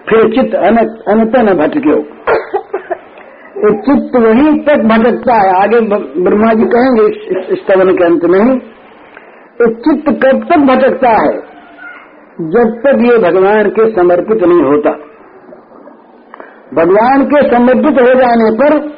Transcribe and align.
फिर 0.10 0.36
चित्त 0.36 0.56
अनत 0.56 1.36
न 1.36 1.58
भटक्यो 1.58 1.96
चित्त 3.82 4.16
वहीं 4.16 4.60
तक 4.60 4.76
भटकता 4.76 5.34
है। 5.34 5.64
आगे 5.64 5.80
ब्रह्मा 6.22 6.54
जी 6.54 6.64
कहेंगे 6.64 7.04
इस 7.06 7.60
स्तवन 7.60 7.98
के 7.98 8.06
अंत 8.06 8.26
में 8.26 8.60
चित्त 9.62 10.10
कब 10.10 10.48
तक 10.50 10.58
भटकता 10.58 11.10
है? 11.10 11.38
जब 12.42 12.82
तक 12.86 12.98
ये 13.12 13.18
भगवान 13.18 13.70
के 13.70 13.96
समर्पित 13.96 14.44
नहीं 14.44 14.64
होता। 14.64 14.92
भगवान 16.74 17.24
के 17.24 17.56
समर्पित 17.56 18.02
हो 18.02 18.14
जाने 18.14 18.52
पर 18.56 18.90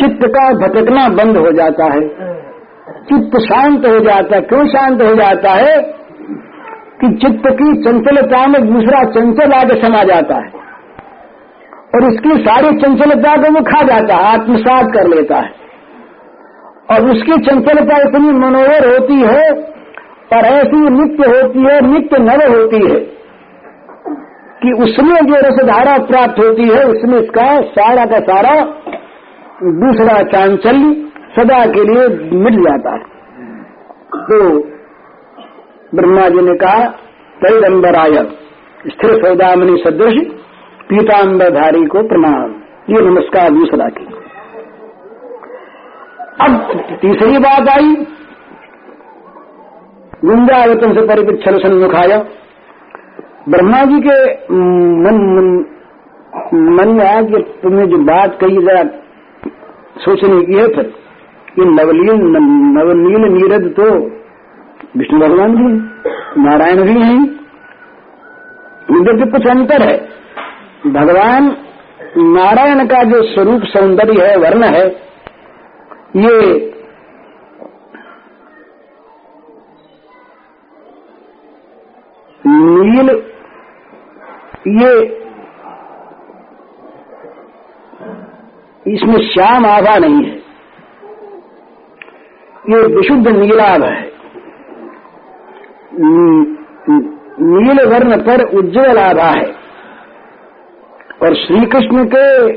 चित्त 0.00 0.26
का 0.26 0.52
भटकना 0.52 1.08
बंद 1.08 1.36
हो 1.36 1.52
जाता 1.52 1.84
है। 1.84 2.08
चित्त 3.02 3.38
शांत 3.38 3.86
हो 3.86 3.98
जाता 3.98 4.36
है। 4.36 4.42
क्यों 4.42 4.66
शांत 4.66 5.02
हो 5.02 5.14
जाता 5.14 5.50
है? 5.50 5.99
कि 7.00 7.08
चित्त 7.08 7.42
की 7.46 7.82
चंचलता 7.82 8.46
में 8.46 8.72
दूसरा 8.72 9.04
चंचल 9.04 9.52
आगे 9.52 9.82
समा 9.82 10.04
जाता 10.04 10.34
है। 10.34 10.60
और 11.94 12.12
इसकी 12.12 12.44
सारी 12.44 12.68
चंचलता 12.78 13.36
को 13.36 13.52
वो 13.52 13.60
खा 13.60 13.82
जाता 13.82 14.14
है, 14.14 14.32
आत्मसात 14.32 14.84
कर 14.94 15.06
लेता 15.06 15.36
है। 15.36 15.60
और 16.90 17.10
उसकी 17.10 17.32
चंचलता 17.32 17.96
इतनी 17.96 18.32
मनोहर 18.32 18.88
होती 18.92 19.14
है, 19.14 19.52
और 20.32 20.44
ऐसी 20.44 20.76
नित्य 20.76 21.30
होती 21.30 21.58
है, 21.58 21.92
नित्य 21.92 22.18
नव 22.18 22.56
होती 22.56 22.92
है, 22.92 23.00
कि 24.62 24.72
उसमें 24.72 25.26
जो 25.26 25.34
रसधारा 25.34 25.98
प्राप्त 25.98 26.38
होती 26.38 26.62
है, 26.62 26.84
उसमें 26.84 27.18
इसका 27.18 27.60
सारा 27.60 28.04
का 28.06 28.18
सारा 28.18 28.64
दूसरा 29.62 30.22
चांचल्य 30.22 31.10
सदा 31.36 31.66
के 31.66 31.84
लिए 31.84 32.08
मिल 32.38 32.54
जाता 32.54 32.90
है। 32.90 32.98
तो 34.14 34.60
ब्रह्मा 35.92 36.28
जी 36.28 36.42
ने 36.42 36.54
कहा 36.56 36.82
तैरंबराय 37.40 38.12
स्थिर 38.86 39.14
सौदामनी 39.22 39.76
सदृश 39.76 40.18
पीताम्बरधारी 40.88 41.84
को 41.86 42.02
प्रणाम। 42.08 42.52
ये 42.88 43.00
नमस्कार 43.00 43.50
दूसरा 43.50 43.88
की 43.88 44.04
अब 46.40 46.52
तीसरी 47.00 47.38
बात 47.38 47.68
आई। 47.68 47.90
गुंजावतन 50.24 50.94
से 50.94 51.06
परिपिछल 51.06 51.58
सन्मुखाया 51.58 52.18
ब्रह्मा 53.48 53.82
जी 53.84 54.00
के 54.00 54.16
मन 54.52 55.20
मन, 55.34 55.50
मन 56.70 56.94
में 56.94 57.04
आया 57.06 57.20
कि 57.22 57.42
तुमने 57.62 57.86
जो 57.86 57.98
बात 58.04 58.38
कही 58.40 58.64
जरा 58.64 58.82
सोचने 60.00 60.40
की 60.46 60.54
है 60.54 60.66
फिर। 60.68 60.92
ये 61.58 61.64
नवलीन 61.66 62.24
नवनील 62.70 63.30
नीरद 63.32 63.70
तो 63.76 63.90
विष्णु 64.94 65.18
भगवान 65.20 65.54
भी 65.56 65.64
हैं 65.64 66.44
नारायण 66.44 66.82
भी 66.84 67.00
हैं। 67.00 67.18
इनके 68.90 69.12
तो 69.18 69.30
कुछ 69.32 69.46
अंतर 69.46 69.82
है, 69.82 69.96
भगवान 70.86 71.44
नारायण 72.16 72.86
का 72.86 73.02
जो 73.02 73.22
स्वरूप 73.24 73.62
सौंदर्य 73.66 74.26
है, 74.26 74.36
वर्ण 74.38 74.64
है, 74.66 74.84
ये 76.16 76.34
नील, 82.44 83.10
ये 84.74 84.92
इसमें 88.86 89.18
श्याम 89.28 89.66
आभा 89.66 89.98
नहीं 89.98 90.24
है। 90.24 90.36
ये 92.70 92.86
विशुद्ध 92.94 93.28
नीलाभ 93.28 93.82
है। 93.84 94.09
नील 97.40 97.88
वर्ण 97.88 98.16
पर 98.16 98.58
उज्जवल 98.58 98.98
आभा 98.98 99.24
है। 99.24 99.46
और 101.22 101.34
श्री 101.34 101.66
कृष्ण 101.66 102.04
के 102.04 102.52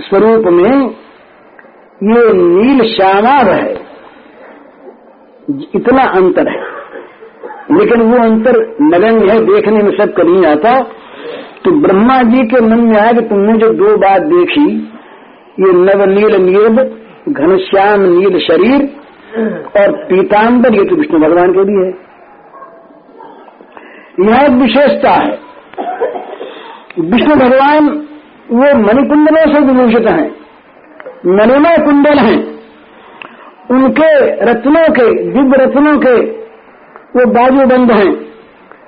स्वरूप 0.00 0.44
में 0.44 0.86
ये 2.02 2.32
नील 2.32 2.92
श्यामाभ 2.92 3.46
है। 3.46 3.72
इतना 5.74 6.02
अंतर 6.02 6.48
है। 6.48 6.78
लेकिन 7.78 8.02
वो 8.02 8.18
अंतर 8.18 8.76
नगण्य 8.82 9.32
है, 9.32 9.46
देखने 9.46 9.82
में 9.82 9.90
सबका 9.90 10.22
नहीं 10.22 10.46
आता। 10.46 10.82
तो 11.64 11.80
ब्रह्मा 11.80 12.22
जी 12.22 12.46
के 12.46 12.60
मन 12.60 12.80
में 12.80 12.96
आया 12.96 13.12
कि 13.12 13.20
तुमने 13.20 13.58
जो 13.58 13.72
दो 13.72 13.96
बात 13.96 14.22
देखी, 14.22 14.92
ये 15.60 15.72
नव 15.72 16.04
नील 16.04 16.42
नील 16.42 16.90
घनश्याम 17.28 18.00
नील 18.00 18.38
शरीर 18.38 18.90
और 19.80 20.04
पीताम्बर 20.04 20.74
ये 20.74 20.84
तो 20.84 20.96
विष्णु 20.96 21.20
भगवान 21.20 21.52
के 21.52 21.64
भी 21.64 21.86
है। 21.86 22.07
यह 24.20 24.42
एक 24.42 24.50
विशेषता 24.50 25.10
है। 25.10 25.38
विष्णु 27.00 27.34
भगवान 27.36 27.88
वो 28.50 28.74
मणिकुंडलों 28.78 29.52
से 29.52 29.60
विभूषित 29.60 30.06
हैं 30.08 30.38
मणिमय 31.26 31.76
कुंडल 31.78 32.18
हैं। 32.18 32.38
उनके 33.70 34.10
रत्नों 34.44 34.88
के, 34.88 35.06
दिव्य 35.24 35.56
रत्नों 35.56 35.98
के 35.98 36.14
वो 37.16 37.26
बाजूबंद 37.26 37.92
हैं, 37.92 38.12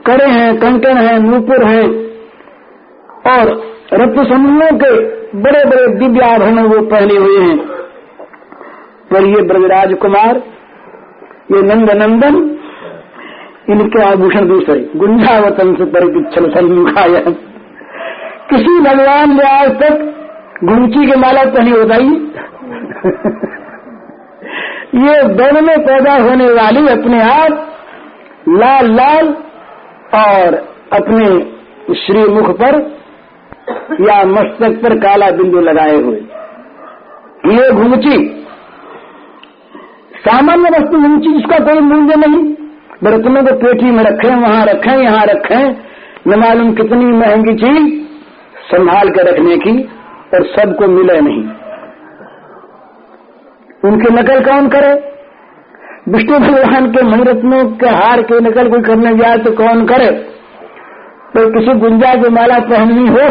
कड़े 0.07 0.27
हैं, 0.27 0.57
कंकण 0.57 0.97
हैं, 0.97 1.19
नूपुर 1.19 1.65
हैं 1.65 1.87
और 3.31 3.51
रत्न 3.93 4.25
समूहों 4.25 4.71
के 4.79 4.93
बड़े 5.39 5.65
बड़े 5.65 5.87
दिव्य 5.99 6.21
आभरण 6.21 6.59
वो 6.59 6.81
पहने 6.83 7.17
हुए 7.17 7.39
हैं। 7.39 7.59
पर 9.11 9.25
ये 9.25 9.43
ब्रजराज 9.43 9.95
कुमार 9.95 10.37
ये 11.53 11.63
नंद 11.63 11.91
नंदन 11.91 12.60
इनके 13.67 14.03
आभूषण 14.03 14.47
दूसरे। 14.49 14.79
गुंजावतन 14.97 15.75
से 15.75 15.85
परिपिछल 15.91 16.51
सन्मुखाय 16.51 17.21
किसी 18.51 18.79
भगवान 18.81 19.37
ने 19.37 19.45
आज 19.51 19.71
तक 19.83 20.65
घुंची 20.65 21.07
की 21.07 21.19
माला 21.21 21.43
पहनी 21.51 21.73
बताइए 21.73 22.17
ये 24.97 25.23
दोनों 25.35 25.61
में 25.61 25.77
पैदा 25.85 26.15
होने 26.19 26.49
वाली 26.53 26.87
अपने 26.89 27.23
आप 27.23 27.53
लाल 28.49 28.91
लाल 28.95 29.29
और 30.17 30.55
अपने 30.93 31.95
श्रीमुख 31.97 32.51
पर 32.61 32.79
या 34.01 34.23
मस्तक 34.27 34.81
पर 34.83 34.99
काला 34.99 35.31
बिंदु 35.33 35.61
लगाए 35.61 35.97
हुए। 35.97 36.17
ये 37.49 37.71
घुंची 37.73 38.17
सामान्य 40.21 40.71
वस्तु 40.71 40.99
घुंची 40.99 41.33
जिसका 41.33 41.59
कोई 41.65 41.81
मूल्य 41.83 42.17
नहीं। 42.17 42.50
बर्तनों 43.05 43.43
को 43.43 43.55
पेटी 43.57 43.91
में 43.91 44.03
रखें, 44.05 44.35
वहाँ 44.37 44.65
रखें, 44.67 44.97
यहाँ 44.97 45.25
रखें। 45.27 45.77
न 46.27 46.39
मालूम 46.39 46.73
कितनी 46.73 47.05
महँगी 47.13 47.55
चीज़ 47.55 47.87
संभाल 48.67 49.11
कर 49.11 49.29
रखने 49.29 49.57
की 49.57 49.73
और 50.35 50.45
सबको 50.49 50.89
मिले 50.89 51.21
नहीं। 51.21 51.43
उनकी 53.85 54.13
नकल 54.15 54.45
कौन 54.45 54.69
करे? 54.69 54.93
विष्णु 56.09 56.39
भगवान 56.39 56.91
के 56.91 57.03
मनरत्नों 57.03 57.65
के 57.77 57.89
हार 57.91 58.23
की 58.23 58.41
नकल 58.41 58.69
कोई 58.69 58.83
करने 58.83 59.15
जाए 59.15 59.39
तो 59.39 59.51
कौन 59.57 59.85
करे? 59.87 60.11
तो 61.35 61.49
किसी 61.51 61.79
गुंजा 61.81 62.15
की 62.15 62.29
माला 62.31 62.59
पहननी 62.69 63.09
हो 63.09 63.29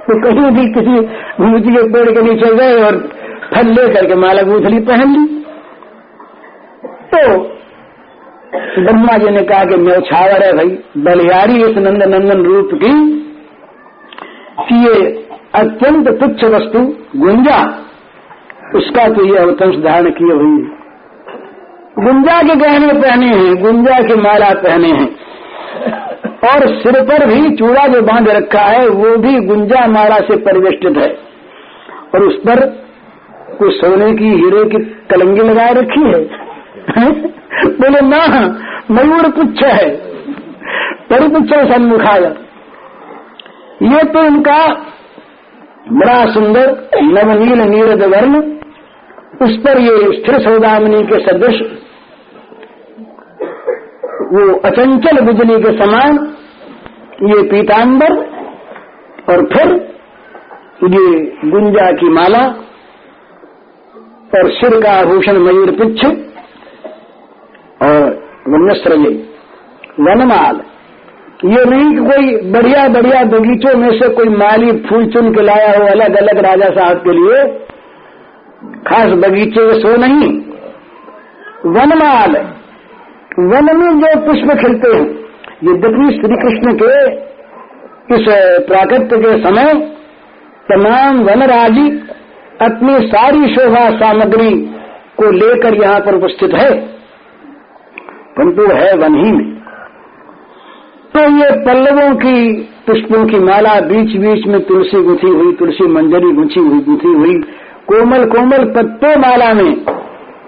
तो 0.00 0.22
कहीं 0.22 0.50
भी 0.50 0.64
किसी 0.72 1.00
घूमती 1.38 1.70
के 1.70 1.82
पेड़ 1.92 2.10
के 2.10 2.22
नीचे 2.22 2.54
गए 2.54 2.82
और 2.82 2.96
फल 3.52 3.66
ले 3.66 3.92
करके 3.94 4.14
माला 4.16 4.42
गूथली 4.42 4.80
पहन 4.80 5.12
ली। 5.12 5.26
तो 7.12 7.20
ब्रह्मा 8.54 9.18
जी 9.18 9.30
ने 9.30 9.42
कहा 9.42 9.64
कि 9.64 9.76
न्यौछावर 9.76 10.42
है 10.42 10.52
भाई। 10.52 10.78
बलिहारी 10.96 11.62
इस 11.62 11.76
नंद 11.76 12.02
नंदन 12.02 12.42
रूप 12.42 12.70
की 12.74 13.18
कि 14.60 14.74
ये 14.74 15.28
अत्यंत 15.54 16.08
तुच्छ 16.08 16.44
वस्तु, 16.44 16.78
गुंजा। 17.16 17.84
उसका 18.74 19.08
तो 19.08 19.24
ये 19.24 19.36
अवतंश 19.36 19.76
धारण 19.76 20.10
किए 20.10 20.32
हुई 20.32 20.70
गुंजा 21.98 22.42
के 22.42 22.54
गहने 22.54 22.92
पहने 22.92 23.26
हैं, 23.26 23.62
गुंजा 23.62 24.00
की 24.00 24.14
माला 24.14 24.50
पहने 24.50 24.88
हैं। 24.88 25.16
और 26.48 26.74
सिर 26.74 27.02
पर 27.02 27.26
भी 27.26 27.56
चूड़ा 27.56 27.86
जो 27.86 28.02
बाँध 28.02 28.28
रखा 28.28 28.60
है, 28.60 28.88
वो 28.88 29.16
भी 29.16 29.40
गुंजा 29.40 29.86
माला 29.86 30.18
से 30.18 30.36
परिवेष्टित 30.36 30.96
है। 30.96 31.18
और 32.14 32.22
उस 32.22 32.36
पर 32.36 32.66
कुछ 33.58 33.72
सोने 33.72 34.12
की 34.12 34.24
हीरे 34.24 34.64
की 34.64 34.84
कलंगी 35.10 35.40
लगाए 35.40 35.72
रखी 35.72 36.00
है? 36.00 36.24
बोले, 37.80 38.00
ना, 38.02 38.20
मयूर 38.90 39.30
पुच्छ 39.32 39.62
है। 39.64 39.88
परिपुच्छ 41.10 41.50
सन्मुखाय 41.68 42.24
ये 43.84 44.02
तो 44.04 44.22
इनका 44.24 44.56
बड़ा 45.90 46.24
सुंदर 46.32 46.66
नवनील 47.04 47.60
नीरद 47.68 48.02
वर्ण, 48.06 48.40
उस 49.42 49.56
पर 49.58 49.78
ये 49.80 49.94
स्थिर 50.14 50.38
सौदामनी 50.40 51.02
के 51.04 51.20
सदृश, 51.20 51.60
वो 54.32 54.42
अचंचल 54.64 55.20
बिजली 55.26 55.56
के 55.62 55.72
समान, 55.78 56.18
ये 57.24 57.42
पीताम्बर 57.50 58.12
और 59.28 59.44
फिर 59.46 59.72
ये 60.88 61.06
गुंजा 61.50 61.90
की 61.92 62.08
माला, 62.10 62.44
और 64.32 64.50
सिर 64.52 64.80
का 64.80 64.92
आभूषण 64.92 65.38
मयूर 65.38 65.70
पिच्छ। 65.78 66.04
और 67.82 68.04
वन्यस्त्र 68.48 68.96
वनमाल 70.00 70.60
ये 71.44 71.64
नहीं 71.64 71.90
कि 71.90 71.96
कोई 71.96 72.50
बढ़िया 72.50 72.88
बढ़िया 72.88 73.24
बगीचों 73.24 73.78
में 73.78 74.00
से 74.00 74.08
कोई 74.08 74.28
माली 74.28 74.72
फूल 74.72 75.06
चुन 75.06 75.34
के 75.34 75.42
लाया 75.42 75.78
हो 75.78 75.86
अलग 75.86 76.16
अलग 76.16 76.38
राजा 76.38 76.68
साहब 76.70 76.96
के 76.96 77.10
लिए। 77.10 77.58
खास 78.88 79.06
बगीचे 79.06 79.80
सो 79.80 79.96
नहीं। 79.96 80.40
वनमाल। 81.66 82.36
वन 83.38 83.76
में 83.76 84.00
जो 84.00 84.26
पुष्प 84.26 84.58
खिलते 84.60 84.96
हैं, 84.96 85.10
ये 85.64 85.70
यद्यपि 85.70 86.10
श्री 86.10 86.36
कृष्ण 86.36 86.78
के 86.82 87.14
इस 88.14 88.26
प्राकृत्य 88.66 89.16
के 89.16 89.42
समय 89.42 89.74
तमाम 90.72 91.20
वनराजी 91.20 91.90
अपनी 92.62 93.06
सारी 93.06 93.54
शोभा 93.54 93.90
सामग्री 93.90 94.60
को 95.16 95.30
लेकर 95.30 95.74
यहाँ 95.74 96.00
पर 96.00 96.14
उपस्थित 96.14 96.54
है। 96.54 96.89
परंतु 98.40 98.62
है 98.62 98.96
वन 98.96 99.24
ही 99.24 99.32
में। 99.32 99.54
तो 101.14 101.20
ये 101.20 101.50
पल्लवों 101.50 102.14
की, 102.14 102.62
पुष्पों 102.86 103.26
की 103.26 103.38
माला 103.38 103.80
बीच 103.80 104.16
बीच 104.16 104.46
में 104.46 104.64
तुलसी 104.64 105.02
गुथी 105.02 105.28
हुई, 105.28 105.52
तुलसी 105.52 105.84
मंजरी 105.84 106.32
गुथी 106.32 106.60
हुई 106.60 106.80
गुथी 106.80 107.08
हुई। 107.08 107.42
कोमल 107.86 108.24
कोमल 108.24 108.64
पत्ते 108.64 109.16
माला 109.16 109.54
में। 109.54 109.84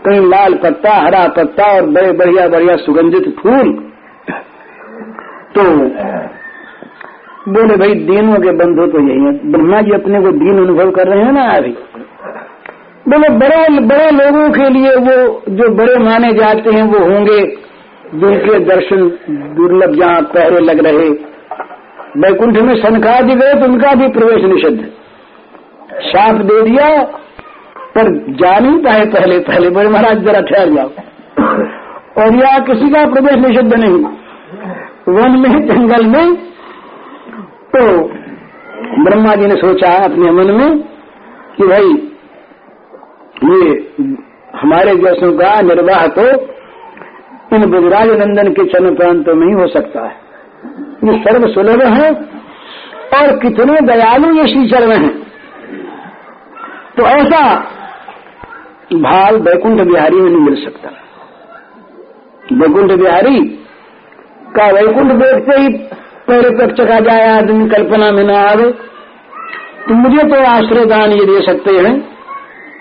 कहीं 0.04 0.28
लाल 0.30 0.54
पत्ता, 0.54 0.92
हरा 0.92 1.28
पत्ता 1.28 1.76
और 1.76 1.86
बड़े 1.86 2.12
बढ़िया 2.12 2.48
बढ़िया 2.48 2.76
सुगंधित 2.76 3.36
फूल। 3.42 3.72
तो 5.58 5.62
बोले, 7.48 7.76
भाई, 7.76 7.94
दीनों 7.94 8.36
के 8.36 8.50
बंधु 8.50 8.86
तो 8.86 9.00
यही 9.00 9.24
है। 9.24 9.52
ब्रह्मा 9.52 9.80
जी 9.80 9.90
अपने 9.90 10.20
को 10.20 10.32
दीन 10.32 10.58
अनुभव 10.58 10.90
कर 10.90 11.06
रहे 11.08 11.24
हैं 11.24 11.32
ना 11.32 11.42
अभी? 11.42 11.74
बोले, 13.08 13.28
बड़े 13.28 13.80
बड़े 13.80 14.10
लोगों 14.10 14.50
के 14.50 14.70
लिए 14.70 14.96
वो 14.96 15.42
जो 15.48 15.74
बड़े 15.74 15.98
माने 15.98 16.32
जाते 16.32 16.70
हैं, 16.70 16.82
वो 16.82 16.98
होंगे। 16.98 17.71
जिनके 18.12 18.58
दर्शन 18.64 19.08
दुर्लभ 19.56 19.94
जहाँ 19.94 20.22
पहरे 20.32 20.60
लग 20.60 20.84
रहे, 20.86 21.08
वैकुंठ 22.18 22.56
में 22.58 22.74
सनकादि 22.76 23.34
गए 23.34 23.54
तो 23.54 23.66
उनका 23.66 23.92
भी 23.94 24.08
प्रवेश 24.10 24.44
निषिद्ध। 24.44 24.80
साफ़ 26.02 26.42
दे 26.42 26.60
दिया, 26.62 26.88
पर 27.94 28.10
जा 28.34 28.58
नहीं 28.58 28.78
पाए 28.78 29.04
पहले 29.08 29.38
पहले 29.40 29.70
बड़े 29.70 29.88
महाराज, 29.88 30.22
जरा 30.24 30.40
ठहर 30.42 30.68
जाओ। 30.70 30.90
और 32.18 32.34
यहाँ 32.34 32.60
किसी 32.62 32.90
का 32.90 33.04
प्रवेश 33.06 33.36
निषिद्ध 33.38 33.72
नहीं। 33.74 33.98
वन 35.10 35.38
में, 35.38 35.66
जंगल 35.66 36.06
में 36.06 36.36
तो 37.72 37.82
ब्रह्मा 39.04 39.34
जी 39.34 39.46
ने 39.46 39.54
सोचा 39.56 39.90
अपने 40.04 40.30
मन 40.32 40.50
में 40.52 40.78
कि 41.56 41.66
भाई, 41.66 41.92
ये 43.44 43.60
हमारे 44.54 44.94
जैसों 44.96 45.32
का 45.32 45.60
निर्वाह 45.62 46.06
तो 46.16 46.24
इन 47.52 47.64
बुजराज 47.70 48.10
नंदन 48.18 48.48
के 48.52 48.64
चरण 48.66 48.94
प्रांत 48.94 49.28
में 49.30 49.46
ही 49.46 49.52
हो 49.52 49.66
सकता 49.68 50.04
है। 50.04 50.14
ये 51.04 51.18
सर्व 51.24 51.46
सुलभ 51.48 51.82
है 51.94 52.10
और 53.14 53.36
कितने 53.38 53.80
दयालु 53.86 54.28
ये 54.36 54.46
श्री 54.48 54.68
चरण 54.70 54.92
है। 54.94 55.08
तो 56.96 57.06
ऐसा 57.08 57.40
भाव 58.94 59.38
बैकुंठ 59.40 59.80
बिहारी 59.82 60.16
में 60.16 60.30
नहीं 60.30 60.40
मिल 60.40 60.54
सकता। 60.64 60.90
बैकुंठ 62.54 62.92
बिहारी 62.94 63.38
का 64.56 64.70
वैकुंठ 64.70 65.12
देखते 65.14 65.60
ही 65.60 65.68
पैर 66.26 66.48
तक 66.58 66.74
चका 66.74 66.98
जाए 67.00 67.28
आदमी 67.28 67.68
कल्पना 67.68 68.10
में 68.12 68.24
न 68.24 68.30
आवे। 68.32 68.70
तो 69.84 69.94
मुझे 69.96 70.22
तो 70.24 70.42
आश्रय 70.46 70.84
दान 70.86 71.12
ये 71.12 71.24
दे 71.26 71.40
सकते 71.42 71.76
हैं 71.78 71.94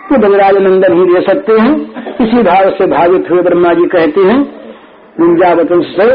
तो 0.10 0.18
बजराज 0.20 0.58
नंदन 0.60 0.94
ही 0.94 1.06
दे 1.06 1.22
सकते 1.24 1.60
हैं। 1.60 1.76
इसी 2.22 2.44
भाव 2.44 2.70
से 2.72 2.88
भावित 2.90 3.30
हुए 3.32 3.42
ब्रह्मा 3.42 3.74
जी 3.74 3.86
कहते 3.90 4.22
हैं 4.24 4.40
गुंजावतंश 5.20 5.86
से, 5.86 6.06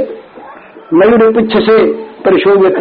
मयूर 0.92 1.32
पिछ 1.32 1.52
से 1.62 1.92
परिशोभित। 2.24 2.76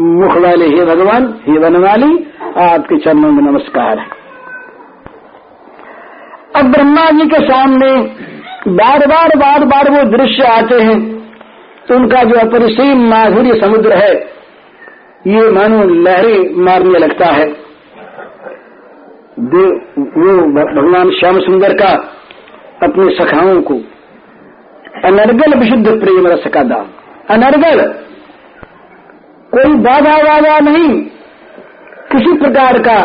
मुख 0.00 0.36
वाले, 0.36 0.66
हे 0.66 0.84
भगवान, 0.84 1.40
हे 1.46 1.58
वनवाली, 1.58 2.26
आपके 2.56 2.98
चरणों 2.98 3.30
में 3.32 3.42
नमस्कार। 3.42 3.98
है 3.98 4.06
अब 6.56 6.72
ब्रह्मा 6.72 7.10
जी 7.10 7.26
के 7.28 7.36
सामने 7.36 7.90
बार 8.68 9.06
बार 9.06 9.28
बार 9.36 9.64
बार 9.64 9.90
वो 9.90 10.02
दृश्य 10.10 10.42
आते 10.42 10.80
हैं। 10.82 11.00
तो 11.88 11.94
उनका 11.94 12.22
जो 12.22 12.38
अपरिसीम 12.38 13.08
माधुर्य 13.10 13.60
समुद्र 13.60 13.92
है, 13.92 14.14
ये 15.26 15.50
मानो 15.50 15.84
लहरें 15.84 16.64
मारने 16.64 16.98
लगता 16.98 17.26
है। 17.26 17.46
वो 19.38 19.66
भगवान 20.52 21.10
श्याम 21.10 21.38
सुंदर 21.40 21.72
का 21.72 21.92
अपने 22.82 23.14
सखाओं 23.14 23.62
को 23.62 23.74
अनर्गल 25.04 25.58
विशुद्ध 25.58 26.00
प्रेम 26.00 26.26
रस 26.26 26.46
का 26.46 26.62
दाम 26.62 26.86
अनर्गल। 27.30 27.80
कोई 29.52 29.74
बाधा 29.74 30.16
वाधा 30.16 30.58
नहीं। 30.60 31.00
किसी 32.12 32.32
प्रकार 32.32 32.78
का 32.78 32.98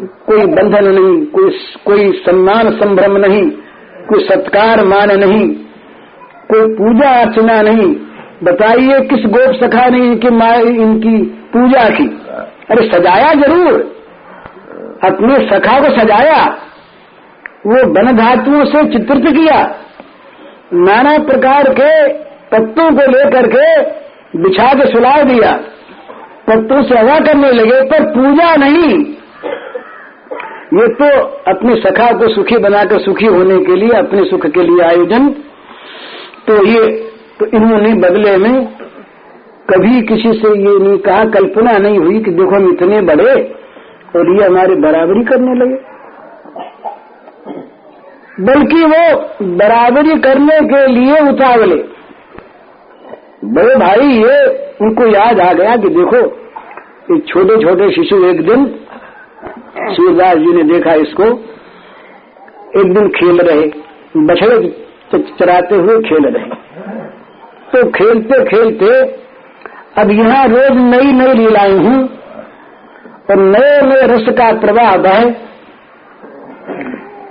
कोई 0.00 0.46
बंधन 0.46 0.88
नहीं, 0.88 1.26
कोई 1.26 1.50
कोई 1.84 2.12
सम्मान 2.12 2.70
संभ्रम 2.70 3.16
नहीं, 3.16 3.50
कोई 4.08 4.24
सत्कार 4.24 4.84
मान 4.84 5.10
नहीं, 5.10 5.48
कोई 6.50 6.74
पूजा 6.74 7.10
अर्चना 7.10 7.62
नहीं। 7.62 7.94
बताइए 8.42 9.00
किस 9.00 9.24
गोप 9.26 9.54
सखा 9.54 9.88
ने 9.88 9.98
इनकी 9.98 10.30
माँ, 10.30 10.54
इनकी 10.56 11.16
पूजा 11.52 11.88
की? 11.88 12.06
अरे 12.70 12.88
सजाया 12.88 13.32
ज़रूर। 13.34 13.96
अपने 15.04 15.34
सखा 15.48 15.78
को 15.80 15.90
सजाया। 16.00 16.44
वो 17.66 17.86
वन 17.92 18.16
धातुओं 18.16 18.64
से 18.64 18.84
चित्रित 18.92 19.36
किया। 19.36 19.62
नाना 20.74 21.16
प्रकार 21.18 21.68
के 21.72 21.90
पत्तों 22.48 22.90
को 22.90 23.10
लेकर 23.10 23.46
के 23.46 23.66
बिछा 24.38 24.72
के 24.74 24.90
सुला 24.92 25.22
दिया। 25.22 25.52
पत्तों 26.48 26.82
से 26.82 26.98
हवा 26.98 27.18
करने 27.20 27.50
लगे, 27.50 27.80
पर 27.82 28.04
पूजा 28.04 28.54
नहीं। 28.56 29.16
ये 30.72 30.88
तो 30.88 31.08
अपने 31.50 31.76
सखा 31.76 32.10
को 32.12 32.28
सुखी 32.34 32.58
बनाकर 32.58 32.98
सुखी 32.98 33.26
होने 33.26 33.58
के 33.64 33.76
लिए, 33.76 33.90
अपने 33.90 34.24
सुख 34.24 34.46
के 34.46 34.62
लिए 34.62 34.84
आयोजन। 34.84 35.28
तो 36.46 36.64
ये 36.66 36.86
तो 37.38 37.46
इन्होंने 37.46 37.94
बदले 37.94 38.36
में 38.36 38.66
कभी 39.70 40.00
किसी 40.02 40.32
से 40.32 40.48
ये 40.48 40.78
नहीं 40.78 40.98
कहा, 40.98 41.24
कल्पना 41.24 41.78
नहीं 41.78 41.98
हुई 41.98 42.20
कि 42.20 42.30
देखो 42.30 42.54
हम 42.56 42.72
इतने 42.72 43.00
बड़े 43.00 43.32
और 44.16 44.40
ये 44.40 44.46
हमारे 44.46 44.74
बराबरी 44.74 45.24
करने 45.24 45.54
लगे। 45.54 45.95
बल्कि 48.38 48.84
वो 48.84 49.02
बराबरी 49.58 50.18
करने 50.20 50.56
के 50.68 50.86
लिए 50.88 51.20
उतावले 51.28 51.76
बड़े 53.46 53.74
भाई, 53.76 54.08
ये 54.08 54.34
उनको 54.80 55.06
याद 55.08 55.40
आ 55.40 55.52
गया 55.52 55.76
कि 55.76 55.88
देखो 55.90 56.18
एक 57.14 57.24
छोटे 57.28 57.56
छोटे 57.62 57.90
शिशु 57.92 58.16
एक 58.26 58.40
दिन, 58.46 58.66
सूरदास 59.90 60.36
जी 60.36 60.52
ने 60.54 60.62
देखा 60.64 60.94
इसको, 61.02 61.24
एक 62.80 62.92
दिन 62.94 63.08
खेल 63.10 63.40
रहे, 63.40 63.66
बछड़े 64.26 64.56
चराते 65.38 65.74
हुए 65.76 65.98
खेल 66.02 66.26
रहे। 66.28 66.48
तो 67.72 67.84
खेलते 67.90 68.44
खेलते 68.44 68.88
अब 70.00 70.10
यहाँ 70.12 70.46
रोज 70.48 70.78
नई 70.84 71.12
नई 71.14 71.34
लीलाएँ 71.34 71.76
हूँ, 71.78 71.98
और 73.30 73.36
नए 73.38 73.80
नए 73.82 74.06
रस 74.06 74.28
का 74.38 74.52
प्रवाह 74.60 74.96
बहे। 74.98 75.30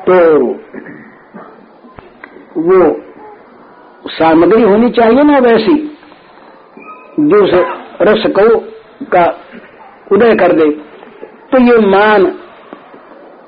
तो 0.07 0.15
वो 2.57 3.01
सामग्री 4.07 4.61
होनी 4.61 4.89
चाहिए 4.89 5.23
ना 5.23 5.37
वैसी। 5.37 5.97
जो 7.19 7.45
रस 8.01 8.23
को 8.27 8.59
का 9.05 9.39
उदय 10.11 10.35
कर 10.35 10.53
दे। 10.53 10.71
तो 11.51 11.61
ये 11.61 11.87
मान 11.87 12.25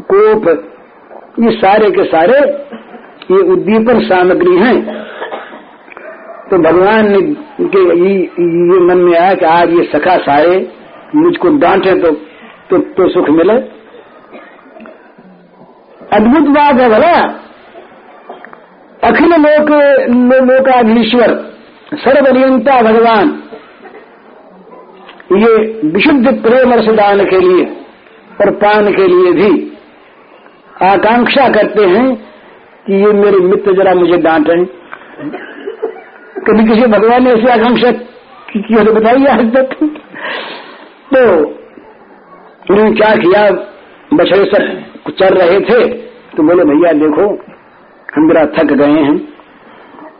कोप 0.02 0.48
ये 1.40 1.52
सारे 1.52 1.92
के 1.92 2.04
सारे 2.04 2.40
ये 3.32 3.40
उद्दीपन 3.40 4.00
सामग्री 4.00 4.58
हैं। 4.58 5.08
तो 6.50 6.58
भगवान 6.58 7.12
ने 7.12 7.22
के 7.66 8.00
ये, 8.00 8.22
ये 8.24 8.80
मन 8.80 8.98
में 8.98 9.20
आया 9.20 9.34
कि 9.34 9.46
आज 9.46 9.70
ये 9.72 9.84
सखा 9.84 10.18
सारे 10.18 10.72
मुझको 11.16 11.50
डांटे 11.50 12.02
तो 12.02 12.12
तो, 12.70 12.78
तो 12.78 13.10
सुख 13.10 13.30
मिले। 13.30 13.54
अद्भुत 16.18 16.44
बात 16.44 16.76
है 16.76 16.90
भला। 16.90 17.47
अखिल 19.04 19.34
लोक, 19.34 19.70
लोकाधीश्वर, 20.44 21.34
सर्वनियंता 21.96 22.82
भगवान। 22.82 23.28
ये 25.34 25.56
विशुद्ध 25.88 26.34
प्रेम 26.44 26.74
रसदान 26.74 27.24
के 27.26 27.40
लिए 27.40 27.66
और 28.42 28.52
पान 28.56 28.92
के 28.94 29.08
लिए 29.08 29.32
भी 29.34 29.50
आकांक्षा 30.84 31.48
करते 31.50 31.86
हैं 31.86 32.06
कि 32.86 32.94
ये 32.96 33.12
मेरे 33.14 33.40
मित्र 33.46 33.74
जरा 33.74 33.94
मुझे 33.94 34.18
डांट। 34.18 34.50
रहे 34.50 34.66
कभी 36.48 36.66
किसी 36.66 36.88
भगवान 36.88 37.24
ने 37.24 37.32
ऐसी 37.32 37.48
आकांक्षा 37.50 37.92
की 38.52 38.74
हो 38.74 38.84
तो 38.84 38.94
बताइए 38.94 39.28
आज 39.28 39.52
तक। 39.56 39.76
तो 41.14 41.22
उन्होंने 42.70 42.92
क्या 42.92 43.16
किया? 43.16 43.50
बछड़े 44.14 44.46
सब 44.46 45.12
चल 45.20 45.36
रहे 45.36 45.60
थे 45.62 45.80
तो 46.34 46.44
बोले, 46.44 46.64
भैया 46.64 46.92
देखो 46.96 47.28
हम 48.18 48.30
जरा 48.30 48.46
थक 48.46 48.72
गए 48.74 49.02
हैं 49.02 49.16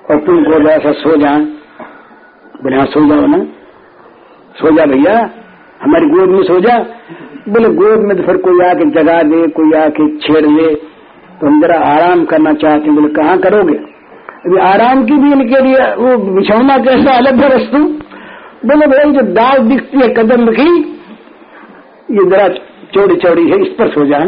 और 0.10 0.18
तुम 0.18 0.36
तुमको 0.36 0.60
जैसा 0.60 0.92
सो 0.92 1.16
जाए। 1.18 1.40
बोले 2.64 2.76
हाँ 2.76 2.86
सो 2.86 3.08
जाओ 3.10 3.26
ना। 3.28 3.38
सो 4.56 4.72
जा 4.76 4.86
भैया, 4.86 5.14
हमारी 5.82 6.06
गोद 6.06 6.30
में 6.30 6.44
सो 6.44 6.60
जा। 6.60 6.78
बोले, 7.50 7.70
गोद 7.70 8.00
में 8.00 8.16
तो 8.18 8.24
फिर 8.24 8.38
कोई 8.38 8.66
आके 8.66 8.86
जगा 8.92 9.22
दे, 9.24 9.48
कोई 9.48 9.74
आके 9.74 10.08
छेड़ 10.18 10.46
ले 10.46 10.76
तो 11.40 11.48
हम 11.48 11.62
जरा 11.62 11.78
आराम 11.80 12.26
करना 12.26 12.54
चाहते 12.54 12.86
हैं। 12.86 12.96
बोले, 12.96 13.10
कहाँ 13.14 13.38
करोगे? 13.38 13.76
अभी 14.46 14.58
आराम 14.58 15.04
की 15.06 15.14
भी 15.14 15.32
इनके 15.32 15.62
लिए 15.62 15.86
वो 15.96 16.18
बिछौना 16.34 16.78
कैसा 16.78 17.18
अलग 17.18 17.42
है 17.42 17.50
वस्तु। 17.56 17.78
बोले, 18.66 18.88
भाई, 18.88 19.12
जो 19.12 19.22
दाग 19.32 19.62
दिखती 19.62 19.98
है, 19.98 20.08
कदम 20.14 20.46
की 20.52 20.70
ये 22.12 22.30
जरा 22.30 22.48
चौड़ी 22.94 23.16
चौड़ी 23.16 23.50
है, 23.50 23.62
इस 23.62 23.68
पर 23.68 23.88
सो 23.88 24.06
जाए। 24.06 24.28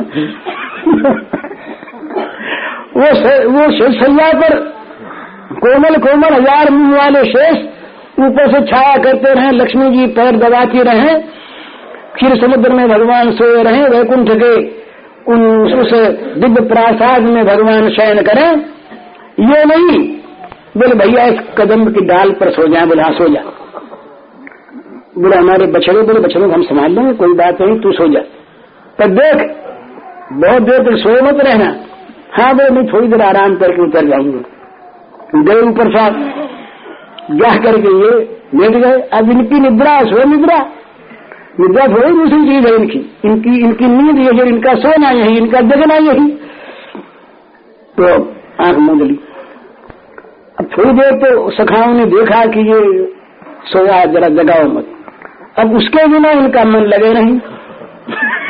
वो 2.90 3.08
से, 3.16 3.34
वो 3.46 3.64
सैया 3.94 4.32
पर 4.40 4.54
कोमल 5.60 5.98
कोमल 5.98 6.34
हज़ार 6.34 6.70
मुँह 6.72 6.98
वाले 6.98 7.24
शेष 7.26 7.58
ऊपर 8.20 8.52
से 8.52 8.62
छाया 8.68 8.96
करते 9.04 9.34
रहे 9.34 9.52
लक्ष्मी 9.52 9.90
जी 9.90 10.06
पैर 10.16 10.38
दबाती 10.38 10.82
रहे 10.84 11.16
फिर 12.20 12.36
समुद्र 12.42 12.74
में 12.74 12.88
भगवान 12.90 13.32
सोए 13.32 13.64
रहे 13.64 13.88
वैकुंठ 13.90 14.30
के 14.42 14.54
उन 15.34 15.46
उस 15.76 15.94
दिव्य 16.38 16.62
प्रासाद 16.68 17.24
में 17.26 17.46
भगवान 17.46 17.90
शयन 17.90 18.22
करें। 18.24 18.48
ये 19.46 19.64
नहीं 19.66 20.00
बोले 20.78 20.96
भैया 20.96 21.26
इस 21.26 21.40
कदम 21.58 21.86
की 21.90 22.06
डाल 22.06 22.32
पर 22.40 22.52
सो 22.52 22.68
जाए 22.68 22.86
बोले 22.86 23.02
हाँ 23.02 23.12
सो 23.14 23.28
जा। 23.34 23.44
बोले 25.18 25.38
हमारे 25.38 25.66
बछड़े 25.74 26.02
बोले 26.02 26.20
बछड़े 26.20 26.52
हम 26.54 26.64
संभाल 26.64 26.92
लेंगे 26.92 27.14
कोई 27.14 27.34
बात 27.36 27.62
नहीं 27.62 27.80
तू 27.80 27.92
सो 27.92 28.08
जा। 28.14 28.22
पर 29.00 29.08
देख 29.14 29.46
बहुत 30.34 30.62
देर 30.62 30.84
तक 30.84 30.98
सो 30.98 31.14
मत 31.26 31.44
रहना। 31.46 31.70
हाँ 32.34 32.56
बोले 32.56 32.70
मैं 32.70 32.88
थोड़ी 32.88 33.08
देर 33.08 33.22
आराम 33.22 33.56
करके 33.56 33.82
उतर 33.82 34.06
जाऊँगा। 34.06 34.40
गए 35.36 35.62
ऊपर 35.62 35.98
साहब 35.98 36.14
जा 37.32 37.58
करके 37.58 37.88
ये 37.88 38.42
लेट 38.56 38.72
गए। 38.72 39.02
अब 39.02 39.32
इनकी 39.32 39.60
निद्रा 39.60 40.02
सो 40.02 40.30
निद्रा। 40.30 40.58
निद्रा 41.60 41.88
थोड़ी 41.88 42.14
दूसरी 42.14 42.46
चीज़ 42.46 42.68
है 42.68 42.76
इनकी। 42.76 43.18
इनकी 43.26 43.60
इनकी 43.60 43.86
नींद 43.86 44.18
यही, 44.18 44.50
इनका 44.50 44.74
सोना 44.74 45.10
यही, 45.10 45.38
इनका 45.38 45.62
जगना 45.62 45.96
यही। 45.96 46.28
तो 48.00 48.34
आँख 48.64 48.78
मूंद 48.78 49.02
ली। 49.02 49.20
अब 50.60 50.70
थोड़ी 50.78 50.92
देर 50.92 51.12
तो 51.12 51.52
सखाओं 51.52 51.94
ने 51.94 52.06
देखा 52.06 52.46
कि 52.46 52.60
ये 52.60 53.14
सोया 53.66 54.06
जरा 54.06 54.30
जगाओ 54.30 54.64
मत। 54.64 54.88
अब 55.58 55.76
उसके 55.76 56.08
बिना 56.08 56.32
इनका 56.32 56.64
मन 56.64 56.80
लगे 56.80 57.14
नहीं। 57.14 57.40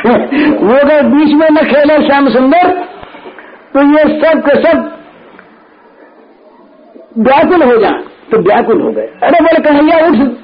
वो 0.56 0.74
अगर 0.74 1.06
बीच 1.06 1.34
में 1.34 1.48
न 1.50 1.56
खेले, 1.56 2.08
श्याम 2.08 2.28
सुंदर 2.28 2.89
तो 3.74 3.82
ये 3.82 4.20
सब 4.20 4.40
के 4.40 4.62
सब 4.62 4.96
व्याकुल 7.18 7.62
हो 7.62 7.76
जाए 7.76 8.02
तो 8.30 8.38
व्याकुल 8.38 8.80
हो 8.80 8.92
गए। 8.92 9.02
अरे 9.02 9.44
बोले, 9.44 9.60
कन्हैया, 9.62 10.06
उठ। 10.06 10.36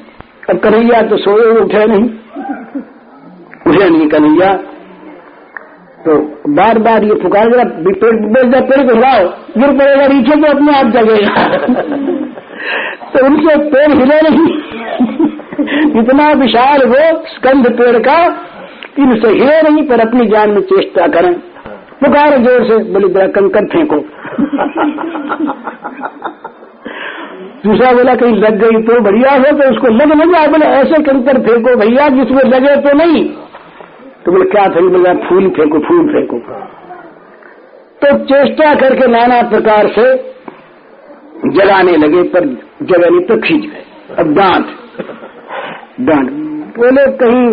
अब 0.50 0.58
कन्हैया 0.58 1.02
तो 1.02 1.16
सोए 1.16 1.60
उठे 1.60 1.86
नहीं। 1.86 2.04
उठे 3.66 3.90
नहीं 3.90 4.08
कन्हैया। 4.08 4.52
तो 6.04 6.16
बार 6.48 6.78
बार 6.78 7.04
ये 7.04 7.14
पुकार 7.14 7.50
जरा 7.50 7.64
पेड़ 7.64 8.60
पेड़ 8.60 8.88
को 8.88 8.94
हिलाओ। 8.94 9.28
गिर 9.58 9.78
पड़ेगा, 9.78 10.06
नीचे 10.06 10.36
तो 10.36 10.46
अपने 10.46 10.78
आप 10.78 10.86
जगेगा। 10.86 11.48
तो 13.12 13.26
उनके 13.26 13.70
पेड़ 13.70 13.92
हिले 13.92 14.20
नहीं। 14.20 14.58
इतना 16.02 16.32
विशाल 16.32 16.82
वो 16.88 17.26
स्कंध 17.26 17.78
पेड़ 17.78 17.98
का, 17.98 18.26
इनसे 18.98 19.28
हिले 19.28 19.62
नहीं, 19.62 19.88
पर 19.88 20.00
अपनी 20.00 20.26
जान 20.26 20.50
में 20.50 20.60
चेष्टा 20.60 21.06
करें। 21.06 21.55
पुकार 22.00 22.36
ज़ोर 22.38 22.64
से, 22.64 22.76
बोले 22.92 23.08
जरा 23.08 23.26
कंकर 23.34 23.66
फेंको। 23.66 23.96
दूसरा 27.64 27.92
बोला, 27.92 28.14
कहीं 28.14 28.36
लग 28.36 28.58
गई 28.58 28.82
तो 28.82 29.00
बढ़िया 29.02 29.30
हो 29.34 29.52
तो 29.58 29.70
उसको 29.70 29.88
लग 29.92 30.12
न 30.12 30.30
जाए। 30.32 30.48
बोले, 30.48 30.66
ऐसे 30.74 31.02
कंकर 31.02 31.40
फेंको 31.40 31.74
भैया 31.76 32.08
जिसमें 32.10 32.42
लगे 32.44 32.76
तो 32.82 32.96
नहीं। 32.96 33.24
तो 34.24 34.32
बोले, 34.32 34.50
क्या 34.50 34.64
फेंक 34.68 34.90
बोला, 34.92 35.14
फूल 35.28 35.48
फेंको 35.50 35.78
फूल 35.80 36.06
फेंको। 36.08 36.38
तो 38.00 38.16
चेष्टा 38.24 38.74
करके 38.74 39.06
नाना 39.08 39.40
प्रकार 39.50 39.88
से 39.90 40.06
जगाने 41.50 41.96
लगे, 41.96 42.22
पर 42.28 42.46
जगह 42.84 43.18
तो 43.28 43.40
खींच 43.40 43.62
गए। 43.64 43.84
अब 44.18 44.34
डांट 44.34 44.66
डांट 46.00 46.30
बोले, 46.76 47.06
कहीं 47.16 47.46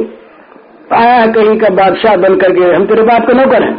आया, 0.94 1.26
कहीं 1.34 1.58
का 1.60 1.70
बादशाह 1.76 2.16
बन 2.18 2.36
करके, 2.38 2.74
हम 2.74 2.86
तेरे 2.86 3.04
बाप 3.04 3.28
को 3.28 3.34
नौकर 3.34 3.64
हैं। 3.64 3.76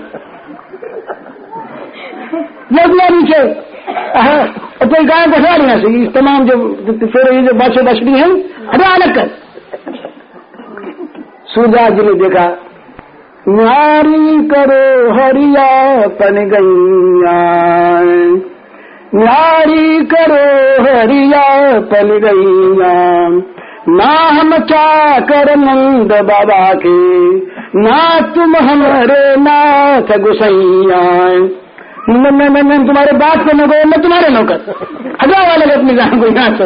लगना 2.73 3.09
नीचे 3.09 3.43
और 4.81 5.03
गाय 5.05 5.27
बसा 5.27 5.57
लेना 5.57 5.75
तमाम 6.13 6.45
जो 6.47 6.57
फिर 7.07 7.33
ये 7.35 7.41
जो 7.43 7.53
बच्चे 7.55 7.83
बछड़ी 7.83 8.13
है, 8.13 8.29
हटा 8.69 8.89
अलग 8.95 9.15
कर। 9.15 9.29
सूरज 11.55 11.97
जी 11.97 12.03
ने 12.03 12.15
देखा, 12.21 12.47
नारी 13.49 14.41
करो 14.49 14.85
हरिया 15.15 15.67
पन 16.21 16.37
गैया 16.53 17.35
नारी 19.17 20.05
करो 20.07 20.45
हरिया 20.85 21.45
पन 21.91 22.09
गैया 22.25 22.95
ना 23.91 24.13
हम 24.31 24.57
क्या 24.65 25.19
कर 25.21 25.55
नंद 25.57 26.13
बाबा 26.29 26.63
के, 26.77 26.97
ना 27.79 27.99
तुम 28.35 28.57
हमारे 28.59 29.23
नाथ 29.37 30.17
गुसैया। 30.19 31.03
मैं 32.09 32.31
मैं 32.31 32.49
मैं 32.49 32.63
मैं 32.63 32.87
तुम्हारे 32.87 33.13
बात 33.13 33.37
को 33.37 33.57
नौकर 33.57 33.87
मैं 33.87 34.03
तुम्हारे 34.03 34.29
नौकर। 34.29 34.55
हजाओ 35.23 35.49
वाले 35.49 35.75
अपनी 35.75 35.95
जान 35.95 36.21
को 36.21 36.27
यहाँ 36.27 36.51
से। 36.51 36.65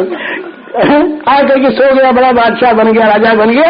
आ 1.27 1.41
करके 1.47 1.69
सो 1.69 1.95
गया, 1.95 2.11
बड़ा 2.11 2.31
बादशाह 2.31 2.73
बन 2.73 2.91
गया, 2.91 3.07
राजा 3.07 3.33
बन 3.33 3.49
गया। 3.49 3.69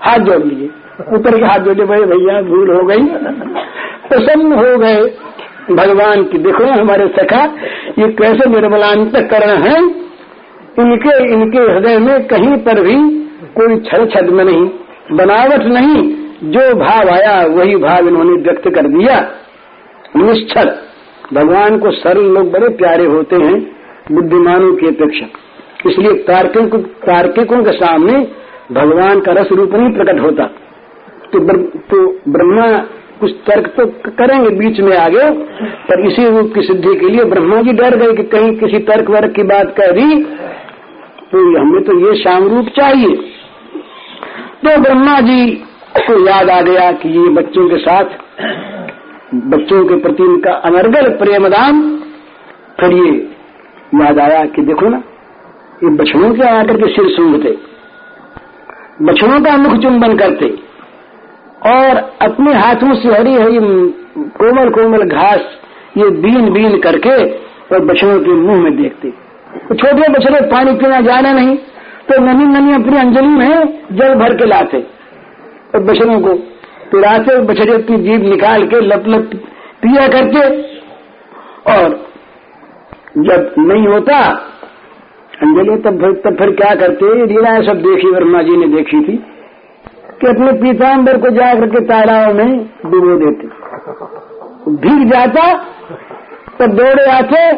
हाथ 0.00 0.18
जोड़ 0.18 0.42
लीजिए 0.42 0.70
ऊपर 1.14 1.38
के 1.38 1.44
हाथ 1.44 1.58
जोड़े 1.58 1.84
भाई, 1.84 2.00
भैया, 2.00 2.42
भूल 2.42 2.70
हो 2.70 2.84
गई। 2.84 2.98
प्रसन्न 4.08 4.52
हो 4.52 4.78
गए। 4.78 4.96
भगवान 5.74 6.24
की, 6.24 6.38
देखो 6.38 6.64
हमारे 6.64 7.08
सखा, 7.08 7.44
ये 7.98 8.08
कैसे 8.08 8.50
निर्मलांत 8.50 9.16
करण 9.16 9.56
है। 9.56 9.78
इनके 10.78 11.32
इनके 11.32 11.58
हृदय 11.58 11.98
में 11.98 12.26
कहीं 12.26 12.56
पर 12.56 12.80
भी 12.80 12.96
कोई 13.56 13.80
छल 13.80 14.06
छद्म 14.06 14.40
नहीं, 14.40 14.70
बनावट 15.12 15.62
नहीं। 15.62 16.14
जो 16.50 16.74
भाव 16.74 17.08
आया, 17.08 17.46
वही 17.46 17.76
भाव 17.76 18.08
इन्होंने 18.08 18.42
व्यक्त 18.42 18.68
कर 18.68 18.88
दिया। 18.88 19.28
निश्चल 20.14 20.70
भगवान 21.34 21.78
को 21.78 21.90
सरल 21.92 22.26
लोग 22.34 22.50
बड़े 22.52 22.68
प्यारे 22.76 23.04
होते 23.06 23.36
हैं 23.36 23.56
बुद्धिमानों 24.12 24.72
की 24.74 24.86
अपेक्षा। 24.86 25.26
इसलिए 25.86 26.12
तार्किक 26.24 26.74
तार्किकों 27.04 27.62
के 27.64 27.72
सामने 27.74 28.18
भगवान 28.72 29.20
का 29.20 29.32
रस 29.32 29.48
रूप 29.52 29.74
नहीं 29.74 29.92
प्रकट 29.92 30.20
होता। 30.20 30.44
तो, 31.32 31.40
बर, 31.40 31.56
तो 31.56 32.06
ब्रह्मा 32.28 32.66
कुछ 33.20 33.32
तर्क 33.46 33.66
तो 33.76 33.86
करेंगे 34.12 34.50
बीच 34.50 34.80
में 34.80 34.96
आगे 34.96 35.30
पर 35.88 36.06
इसी 36.06 36.28
रूप 36.28 36.52
की 36.54 36.62
सिद्धि 36.62 36.94
के 36.96 37.08
लिए 37.08 37.24
ब्रह्मा 37.24 37.60
जी 37.62 37.72
डर 37.72 37.96
गए 37.96 38.12
कि 38.12 38.22
कहीं 38.28 38.54
किसी 38.56 38.78
तर्क 38.84 39.10
वर्क 39.10 39.32
की 39.32 39.42
बात 39.42 39.74
कह 39.78 39.92
दी 39.92 40.22
तो 41.32 41.44
हमें 41.58 41.82
तो 41.82 41.98
ये 42.00 42.14
शाम 42.22 42.48
रूप 42.48 42.68
चाहिए। 42.76 43.14
तो 44.60 44.80
ब्रह्मा 44.82 45.20
जी 45.20 45.50
को 45.98 46.18
याद 46.26 46.50
आ 46.50 46.60
गया 46.62 46.90
कि 46.92 47.08
ये 47.10 47.28
बच्चों 47.32 47.68
के 47.68 47.78
साथ 47.78 48.18
बच्चों 49.34 49.84
के 49.84 49.96
प्रति 50.00 50.22
उनका 50.22 50.52
अनर्गल 50.64 51.08
प्रेमदान 51.18 51.80
फिर 52.80 52.92
ये 52.94 53.10
याद 53.94 54.18
आया 54.20 54.44
कि 54.46 54.62
देखो 54.62 54.88
ना, 54.88 54.98
ये 55.82 55.90
बछड़ों 55.96 56.32
के 56.34 56.42
आकर 56.48 56.76
के 56.76 56.88
सिर 56.94 57.08
सूंघते, 57.10 57.50
बछड़ों 59.02 59.40
का 59.40 59.56
मुख 59.58 59.76
चुंबन 59.82 60.16
करते, 60.18 60.46
और 61.66 61.96
अपने 62.22 62.54
हाथों 62.54 62.94
से 62.94 63.08
हरी 63.10 63.34
हरी 63.34 63.58
कोमल 64.38 64.70
कोमल 64.70 65.04
घास 65.04 65.42
ये 65.98 66.08
बीन 66.22 66.52
बीन 66.52 66.78
करके 66.80 67.16
और 67.68 67.84
बछड़ों 67.84 68.18
के 68.20 68.32
मुँह 68.38 68.62
में 68.62 68.76
देखते। 68.76 69.10
तो 69.60 69.74
छोटे 69.74 70.08
बछड़े 70.12 70.40
पानी 70.50 70.72
पीना 70.74 71.00
जाना 71.02 71.32
नहीं 71.32 71.56
तो 72.08 72.20
ननी 72.22 72.46
ननी 72.48 72.74
अपनी 72.74 72.98
अंजलि 72.98 73.28
में 73.28 73.96
जल 73.98 74.14
भर 74.14 74.34
के 74.36 74.46
लाते, 74.46 74.78
और 75.74 75.82
बछड़ों 75.82 76.20
को 76.20 76.34
पिलाते 76.90 77.38
बछड़े 77.38 77.78
की 77.78 77.96
जीभ 77.96 78.22
निकाल 78.22 78.66
के 78.66 78.80
लप 78.80 79.04
लप 79.08 79.30
पिया 79.82 80.08
करते 80.08 80.40
और 81.72 82.06
जब 83.18 83.54
नहीं 83.58 83.86
होता 83.86 84.18
अंजलि 85.42 85.76
तब 85.76 86.00
फिर 86.00 86.12
तब 86.12 86.36
फिर 86.38 86.50
क्या 86.50 86.74
करते 86.74 87.26
लीला 87.26 87.60
सब 87.60 87.76
देखी, 87.76 88.10
वर्मा 88.10 88.42
जी 88.42 88.56
ने 88.56 88.66
देखी 88.66 89.00
थी, 89.00 89.16
कि 90.20 90.26
अपने 90.26 90.52
पीताम्बर 90.52 91.18
को 91.18 91.30
जाकर 91.30 91.66
के 91.66 91.80
तालाब 91.80 92.34
में 92.34 92.58
डुबो 92.86 93.16
देते। 93.16 93.46
भीग 94.76 95.12
जाता, 95.12 95.54
तब 96.60 96.72
दौड़े 96.72 97.04
आते, 97.10 97.52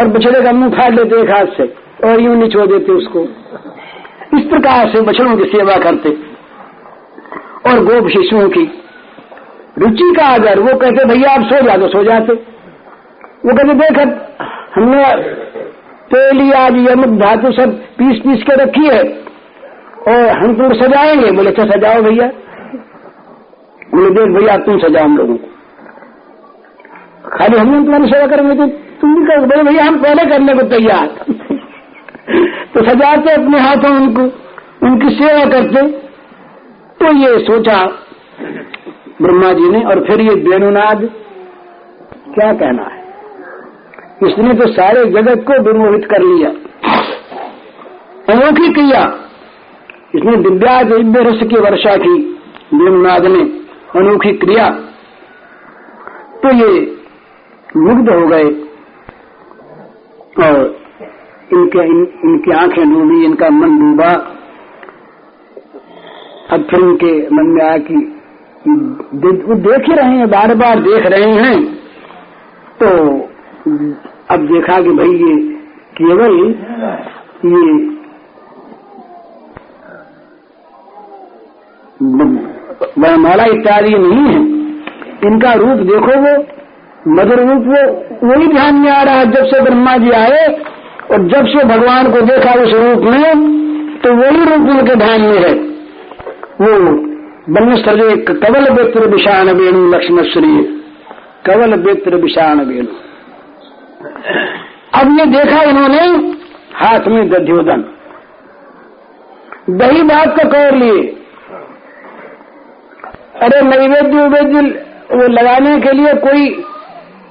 और 0.00 0.08
बछड़े 0.08 0.42
का 0.42 0.52
मुँह 0.52 0.70
फाड़ 0.70 0.94
लेते 0.94 1.20
एक 1.20 1.30
हाथ 1.30 1.46
से, 1.46 1.74
और 2.04 2.20
यूँ 2.20 2.36
निचो 2.36 2.66
देते 2.66 2.92
उसको। 2.92 3.22
इस 4.38 4.44
प्रकार 4.44 4.88
से 4.88 5.00
बछड़ों 5.00 5.36
की 5.36 5.44
सेवा 5.44 5.76
करते। 5.76 6.29
और 7.66 7.84
गोप 7.84 8.08
शिशुओं 8.08 8.48
की 8.48 8.82
रुचि 9.78 10.14
का 10.16 10.26
आदर। 10.26 10.58
वो 10.58 10.78
कहते, 10.78 11.04
भैया, 11.04 11.30
आप 11.30 11.40
सो 11.40 11.62
जा 11.62 11.76
तो 11.76 11.88
सो 11.88 12.04
जाते। 12.04 12.32
वो 13.46 13.54
कहते, 13.54 13.74
देख 13.74 14.18
हमने 14.74 15.04
तेली, 16.14 16.52
आज 16.52 16.72
यमुक, 16.72 17.20
धातु 17.20 17.52
सब 17.52 17.70
पीस 17.70 18.18
पीस 18.18 18.42
के 18.42 18.64
रखी 18.64 18.86
है 18.86 19.02
और 20.08 20.28
हम 20.28 20.56
तुम 20.56 20.72
सजाएँगे। 20.72 21.30
बोले 21.30 21.50
अच्छा 21.50 21.64
सजाओ 21.64 22.02
भैया। 22.02 22.26
बोले, 23.94 24.10
देख 24.10 24.36
भैया 24.36 24.56
तुम 24.56 24.78
सजाओ 24.78 25.04
हम 25.04 25.16
लोगों 25.16 25.36
को। 25.36 25.46
खाली 27.30 27.58
हम 27.58 27.84
तुम्हारी 27.84 28.06
सेवा 28.06 28.26
करेंगे 28.26 28.54
तो 28.54 28.66
तुम 29.00 29.14
भी 29.14 29.26
करो 29.26 29.42
बोले, 29.42 29.62
भैया, 29.62 29.84
हम 29.84 30.02
पहले 30.02 30.26
करने 30.26 30.54
को 30.54 30.62
तैयार। 30.62 31.06
तो 32.74 32.84
सजाते 32.84 33.30
अपने 33.32 33.60
हाथों 33.60 33.90
उनको, 33.90 34.22
उनकी 34.86 35.10
सेवा 35.10 35.44
करते। 35.44 35.99
तो 37.00 37.12
ये 37.16 37.38
सोचा 37.38 37.76
ब्रह्मा 39.22 39.52
जी 39.52 39.68
ने 39.68 39.82
और 39.84 40.00
फिर 40.04 40.20
ये 40.20 40.34
वेणुनाद 40.42 41.04
क्या 42.34 42.52
कहना 42.52 42.82
है? 42.82 42.98
इसने 44.22 44.54
तो 44.54 44.66
सारे 44.72 45.04
जगत 45.10 45.44
को 45.46 45.58
विमोहित 45.62 46.04
कर 46.04 46.22
लिया। 46.22 46.50
अनोखी 48.28 48.72
किया 48.72 49.02
इसने 50.14 50.36
दिव्या 50.36 50.82
दिव्य 50.82 51.20
रस 51.20 51.42
की 51.42 51.60
वर्षा 51.60 51.96
की 51.96 52.14
वेणुनाद 52.74 53.26
ने 53.26 53.40
अनोखी 53.96 54.32
क्रिया। 54.32 54.68
तो 56.42 56.54
ये 56.56 56.68
मुग्ध 57.76 58.10
हो 58.10 58.26
गए 58.26 58.50
और 60.44 60.60
इनके 61.52 61.84
इन, 61.84 62.06
इनकी 62.24 62.52
आँखें 62.52 62.92
डूबी 62.92 63.24
इनका 63.24 63.48
मन 63.50 63.78
डूबा। 63.78 64.12
अब 66.52 66.66
फिर 66.70 66.80
उनके 66.80 67.12
मन 67.30 67.46
में 67.48 67.62
आया 67.64 67.76
कि 67.80 67.96
वो 69.46 69.54
देख 69.60 69.88
ही 69.88 69.94
रहे 69.94 70.16
हैं 70.16 70.28
बार 70.30 70.54
बार 70.54 70.80
देख 70.82 71.06
रहे 71.06 71.32
हैं। 71.34 71.58
तो 72.80 72.88
अब 74.30 74.46
देखा 74.48 74.80
कि 74.82 74.90
भाई 74.92 75.14
ये 75.20 75.36
केवल 75.96 76.32
ये 77.46 77.62
वनमाला 82.98 83.44
इत्यादि 83.46 83.90
नहीं 83.90 84.26
है। 84.26 84.40
इनका 85.22 85.52
रूप 85.54 85.78
देखो 85.86 86.14
वो, 86.20 86.34
मधुर 87.08 87.40
रूप 87.40 87.66
वो, 87.66 87.80
वही 88.28 88.46
ध्यान 88.48 88.74
में 88.76 88.90
आ 88.90 89.02
रहा 89.02 89.14
है। 89.14 89.30
जब 89.32 89.44
से 89.46 89.60
ब्रह्मा 89.62 89.96
जी 89.96 90.10
आए 90.16 90.46
और 91.10 91.18
जब 91.28 91.46
से 91.48 91.64
भगवान 91.66 92.12
को 92.12 92.20
देखा 92.26 92.52
उस 92.62 92.72
रूप 92.74 93.04
में 93.06 93.26
तो 94.00 94.12
वही 94.14 94.44
रूप 94.44 94.70
उनके 94.70 94.94
ध्यान 94.96 95.20
में 95.22 95.38
है। 95.38 95.54
वो 96.60 96.72
बन 97.50 97.74
सजे 97.76 98.16
कवल 98.24 98.68
बेत्र 98.70 99.08
विषाण 99.10 99.50
वेणु 99.50 99.86
लक्ष्मण 99.90 100.24
श्री 100.24 100.50
कवल 101.46 101.76
बेत्र 101.82 102.16
विषाण 102.16 102.60
वेणु। 102.60 102.96
अब 104.94 105.18
ये 105.18 105.24
देखा 105.26 105.62
इन्होंने, 105.62 106.02
हाथ 106.74 107.06
में 107.08 107.28
दध्योदन। 107.30 107.84
दही 109.70 110.02
बात 110.02 110.36
का 110.36 110.44
कौर 110.48 110.76
लिए 110.76 111.00
अरे 113.42 113.60
नैवेद्य 113.62 114.24
उवेद्य 114.24 114.60
वो 115.12 115.26
लगाने 115.28 115.78
के 115.80 115.92
लिए 115.92 116.12
कोई 116.22 116.48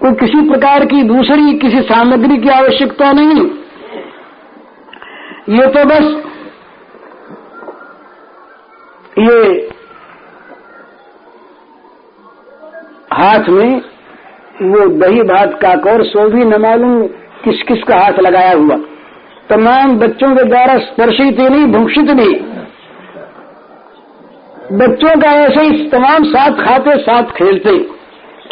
कोई 0.02 0.14
किसी 0.16 0.42
प्रकार 0.50 0.86
की 0.86 1.02
दूसरी 1.04 1.58
किसी 1.60 1.82
सामग्री 1.84 2.38
की 2.38 2.50
आवश्यकता 2.50 3.12
नहीं। 3.12 3.46
ये 5.50 5.68
तो 5.68 5.84
बस 5.86 6.06
ये 9.20 9.70
हाथ 13.14 13.50
में 13.50 13.82
वो 14.64 14.86
दही 15.00 15.22
भात 15.24 15.58
का 15.62 15.74
कौर 15.82 16.04
सो 16.06 16.28
भी 16.30 16.46
न 16.46 16.62
मालूम 16.62 17.02
किस 17.44 17.62
किस 17.64 17.84
का 17.84 17.98
हाथ 17.98 18.20
लगाया 18.20 18.54
हुआ। 18.54 18.78
तमाम 19.50 19.98
बच्चों 20.00 20.30
के 20.36 20.44
द्वारा 20.44 20.78
स्पर्शित 20.80 21.40
ही 21.40 21.50
नहीं 21.50 21.66
भूषित 21.74 22.10
नहीं 22.12 22.36
बच्चों 24.80 25.16
का 25.22 25.32
ऐसे 25.42 25.62
ही 25.62 25.88
तमाम 25.90 26.24
साथ 26.26 26.64
खाते, 26.64 26.98
साथ 27.00 27.32
खेलते 27.34 27.78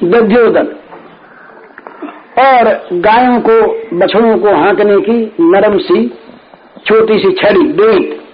दध्योदन 0.04 0.76
और 2.40 2.70
गायों 3.02 3.40
को, 3.42 3.60
बछड़ों 3.98 4.38
को 4.38 4.56
हाँकने 4.56 5.00
की 5.02 5.20
नरम 5.42 5.78
सी, 5.80 6.08
छोटी 6.86 7.20
सी 7.20 7.32
छड़ी 7.34 7.68
बेट 7.74 8.27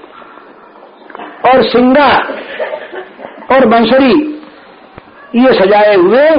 और 1.46 1.64
सिंगा 1.64 2.10
और 3.52 3.66
बंसरी 3.66 4.14
ये 5.36 5.54
सजाए 5.54 5.96
हुए 5.96 6.30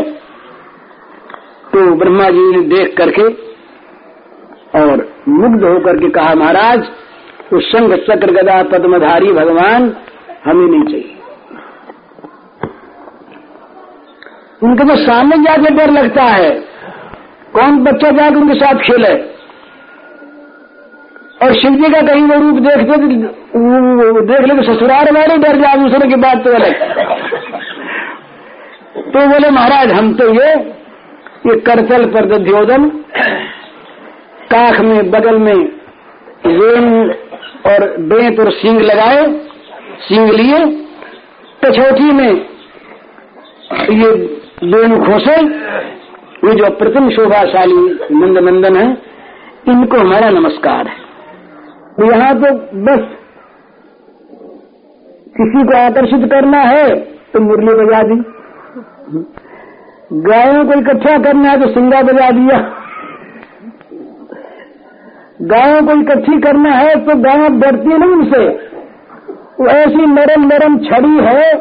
तो 1.73 1.95
ब्रह्मा 1.95 2.29
जी 2.31 2.45
ने 2.57 2.63
देख 2.69 2.97
करके 2.97 3.23
और 4.81 5.03
मुग्ध 5.29 5.65
होकर 5.65 5.97
के 5.97 6.09
कहा, 6.11 6.35
महाराज, 6.35 6.87
उस 7.53 7.65
संघ 7.65 7.95
चक्र 7.95 8.33
गदा 8.33 8.63
पद्मधारी 8.63 9.33
भगवान 9.33 9.97
हमें 10.45 10.67
नहीं 10.67 10.85
चाहिए। 10.85 11.11
उनके 14.63 14.85
तो 14.85 14.97
सामने 14.97 15.37
जाके 15.37 15.71
डर 15.71 15.91
लगता 15.91 16.23
है। 16.23 16.51
कौन 17.55 17.79
बच्चा 17.85 18.11
जाके 18.11 18.37
उनके 18.37 18.55
साथ 18.55 18.75
खेले? 18.75 19.34
और 21.45 21.55
शिव 21.55 21.75
जी 21.75 21.89
का 21.93 22.01
कहीं 22.03 22.23
वो 22.25 22.37
रूप 22.41 22.59
देखते 22.63 22.97
देख 24.27 24.47
ले 24.49 24.55
तो 24.55 24.63
ससुराल 24.65 25.09
वाले 25.17 25.37
डर 25.39 25.57
जाए, 25.61 25.77
दूसरे 25.79 26.09
की 26.09 26.17
बात 26.19 26.45
तो 26.45 26.53
अलग। 26.55 26.73
तो 29.07 29.27
बोले, 29.29 29.51
महाराज, 29.51 29.93
हम 29.93 30.13
तो 30.15 30.29
ये 30.35 30.49
ये 31.47 31.55
करतल 31.61 32.05
पर 32.13 32.27
दध्योदन 32.29 32.89
काख 34.51 34.81
में, 34.81 35.11
बगल 35.11 35.39
में 35.39 35.55
रेन 36.47 36.87
और 37.67 37.87
बेंत 38.09 38.41
और 38.41 38.51
सींग 38.53 38.81
लगाए, 38.83 39.27
सींग 40.01 40.31
लिए 40.31 40.65
पछौटी 41.63 42.11
में 42.13 42.33
ये 43.93 44.11
दोनों 44.65 44.99
खोसे, 45.07 45.37
ये 46.43 46.55
जो 46.55 46.65
अप्रतिम 46.65 47.11
शोभाशाली 47.11 47.83
नंद 48.13 48.39
नंदन 48.41 48.77
है, 48.77 48.89
इनको 49.69 49.97
हमारा 49.99 50.29
नमस्कार 50.31 50.87
है। 50.87 51.03
तो 51.97 52.07
यहाँ 52.07 52.35
तो 52.35 52.51
बस 52.85 53.03
किसी 55.37 55.65
को 55.65 55.77
आकर्षित 55.79 56.25
करना 56.31 56.61
है 56.63 56.89
तो 57.33 57.41
मुरली 57.41 57.75
बजा 57.75 58.03
दी। 58.03 58.17
गायों 60.25 60.65
को 60.65 60.79
इकट्ठा 60.81 61.17
करना 61.19 61.51
है 61.51 61.61
तो 61.61 61.69
सिंगा 61.69 62.03
बजा 62.03 62.31
दिया। 62.31 62.59
गायों 65.49 65.81
को 65.87 66.01
इकट्ठी 66.03 66.41
करना 66.41 66.71
है 66.73 66.95
तो 67.07 67.17
गाय 67.23 67.49
डरती 67.61 67.99
नहीं 67.99 68.11
उनसे। 68.13 68.45
वो 69.61 69.67
ऐसी 69.71 70.07
नरम 70.09 70.47
नरम 70.47 70.79
छड़ी 70.85 71.17
है 71.27 71.55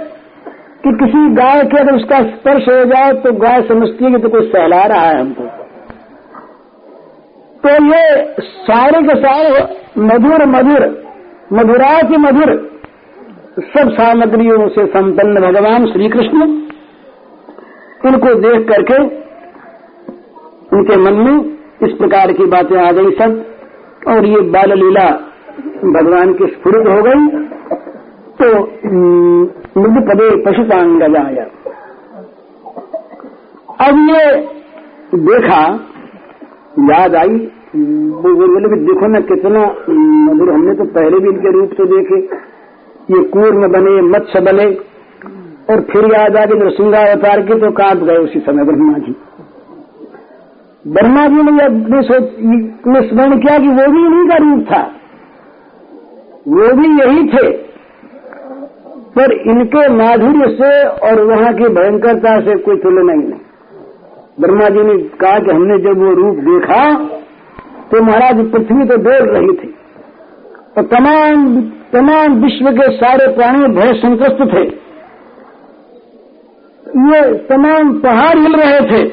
कि 0.84 0.92
किसी 0.98 1.28
गाय 1.36 1.64
के 1.64 1.80
अगर 1.80 1.96
उसका 1.96 2.22
स्पर्श 2.26 2.70
हो 2.70 2.84
जाए 2.86 3.14
तो 3.24 3.34
गाय 3.40 3.62
समझती 3.68 4.06
है 4.06 4.12
कि 4.12 4.18
तो 4.18 4.30
कोई 4.30 4.48
सहला 4.48 4.86
रहा 4.86 5.10
है 5.10 5.20
हमको। 5.20 5.44
तो 7.64 7.72
ये 7.86 8.04
सारे 8.42 9.02
के 9.02 9.16
सारे 9.20 9.60
मधुर 9.98 10.46
मधुर 10.46 10.86
मधुरा 11.54 11.92
की 12.02 12.18
मधुर 12.18 12.52
सब 13.60 13.92
सामग्रियों 13.92 14.68
से 14.70 14.86
संपन्न 14.86 15.42
भगवान 15.42 15.86
श्री 15.86 16.10
कृष्ण 16.10 16.48
उनको 18.06 18.34
देख 18.40 18.68
करके 18.70 18.98
उनके 20.76 20.96
मन 20.96 21.14
में 21.14 21.38
इस 21.84 21.94
प्रकार 21.98 22.32
की 22.32 22.46
बातें 22.46 22.78
आ 22.78 22.92
गई 22.92 23.12
सब, 23.12 23.34
और 24.08 24.26
ये 24.26 24.42
बाल 24.50 24.74
लीला 24.74 25.06
भगवान 25.94 26.34
की 26.34 26.48
स्फुरित 26.48 26.88
हो 26.88 27.02
गई। 27.04 27.22
तो 28.40 28.48
मृद 29.78 30.04
पदे 30.10 30.30
पशुपांग 30.44 31.02
अब 33.82 33.98
ये 34.10 34.26
देखा 35.24 35.62
याद 36.80 37.16
आई? 37.16 37.52
बोले 37.76 38.70
कि 38.70 38.86
देखो 38.86 39.08
ना 39.08 39.20
कितना 39.20 39.62
मधुर 40.24 40.50
हमने 40.54 40.74
तो 40.76 40.86
पहले 40.86 41.20
भी 41.20 41.30
इनके 41.30 41.52
रूप 41.52 41.70
से 41.70 41.86
देखे। 41.86 42.20
ये 43.14 43.24
कूर्म 43.24 43.68
बने, 43.68 44.02
मत्स्य 44.02 44.40
बने। 44.40 44.66
और 45.70 45.82
फिर 45.82 46.06
याद 46.06 46.38
आ 46.38 46.46
गई 46.46 46.60
नरसिंगा 46.60 47.00
अवतार 47.12 47.42
के 47.42 47.60
तो 47.60 47.72
काँप 47.72 47.98
गए 47.98 48.18
उसी 48.18 48.40
समय 48.40 48.64
ब्रह्मा 48.64 48.94
जी। 48.94 49.16
ब्रह्मा 50.88 51.28
जी 51.28 51.44
ने 51.44 51.66
अपने 51.66 53.02
स्मरण 53.02 53.40
किया 53.40 53.58
कि 53.60 53.68
वो 53.68 53.92
भी 53.92 54.06
इन्हीं 54.06 54.28
का 54.30 54.36
रूप 54.36 54.66
था। 54.72 54.82
वो 56.48 56.74
भी 56.74 56.88
यही 57.02 57.28
थे। 57.28 57.52
पर 59.16 59.32
इनके 59.32 59.88
माधुर्य 59.90 60.56
से 60.56 60.84
और 60.84 61.24
वहाँ 61.24 61.54
की 61.54 61.64
भयंकरता 61.64 62.40
से 62.42 62.56
कोई 62.56 62.76
तुलना 62.76 63.14
ही। 63.14 63.20
नहीं 63.20 63.40
ब्रह्मा 64.38 64.68
जी 64.70 64.84
ने 64.84 64.94
कहा 65.20 65.40
कि 65.40 65.52
हमने 65.52 65.78
जब 65.80 66.00
वो 66.00 66.14
रूप 66.16 66.38
देखा 66.46 66.84
तो 67.90 68.02
महाराज 68.04 68.40
पृथ्वी 68.52 68.86
तो 68.88 68.96
डोल 69.04 69.30
रही 69.30 69.56
थी। 69.58 69.70
और 70.78 70.84
तमाम 70.94 71.44
तमाम 71.92 72.38
विश्व 72.44 72.70
के 72.72 72.88
सारे 72.98 73.28
प्राणी 73.36 73.68
भय 73.74 73.94
संतुष्ट 73.96 74.40
थे। 74.54 74.64
ये 77.08 77.20
तमाम 77.48 77.94
पहाड़ 78.00 78.38
हिल 78.38 78.56
रहे 78.56 78.80
थे। 78.90 79.04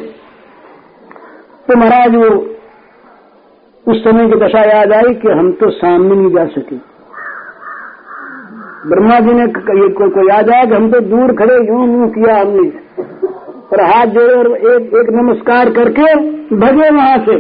तो 1.67 1.77
महाराज 1.77 2.15
वो 2.17 2.31
उस 3.87 4.03
समय 4.05 4.29
की 4.29 4.39
दशा 4.39 4.63
याद 4.67 4.93
आई 4.93 5.15
कि 5.15 5.29
हम 5.31 5.53
तो 5.61 5.71
सामने 5.73 6.15
नहीं 6.15 6.31
जा 6.35 6.45
सके। 6.55 6.77
ब्रह्मा 8.89 9.19
जी 9.21 9.33
ने 9.33 9.43
ये 9.43 9.89
को, 9.91 10.09
को 10.11 10.29
याद 10.29 10.51
आया 10.51 10.65
कि 10.65 10.75
हम 10.75 10.91
तो 10.91 11.01
दूर 11.09 11.33
खड़े 11.37 11.57
यूँ 11.57 11.87
यूँ 11.89 12.09
किया 12.11 12.41
हमने। 12.41 12.69
और 13.71 13.81
हाथ 13.83 14.07
जोड़े 14.09 14.35
और 14.35 14.47
एक 14.51 14.95
एक 14.97 15.11
नमस्कार 15.15 15.71
करके 15.71 16.15
भगे 16.57 16.91
वहाँ 16.91 17.19
से। 17.27 17.37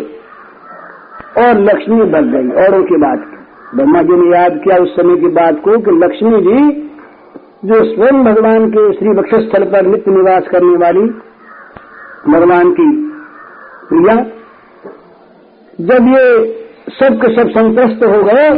और 1.38 1.60
लक्ष्मी 1.60 2.04
भग 2.04 2.30
गई, 2.32 2.48
औरों 2.62 2.82
की 2.84 2.96
बात 2.98 3.20
की। 3.20 3.76
ब्रह्मा 3.76 4.02
जी 4.02 4.16
ने 4.16 4.30
याद 4.30 4.60
किया 4.64 4.76
उस 4.76 4.94
समय 4.96 5.16
की 5.16 5.28
बात 5.34 5.60
को 5.64 5.78
कि 5.80 5.90
लक्ष्मी 5.96 6.40
जी, 6.40 6.60
जो 7.64 7.82
स्वयं 7.86 8.22
भगवान 8.24 8.68
के 8.70 8.92
श्री 8.92 9.10
वक्षस्थल 9.18 9.64
पर 9.64 9.86
नित्य 9.86 10.10
निवास 10.10 10.48
करने 10.50 10.76
वाली 10.78 11.06
भगवान 12.28 12.72
की 12.72 12.88
प्रिया, 13.88 14.14
जब 15.78 16.08
ये 16.08 16.24
सब 16.92 17.20
के 17.22 17.34
सब 17.34 17.50
संतस्त 17.50 18.04
हो 18.06 18.22
गए 18.24 18.48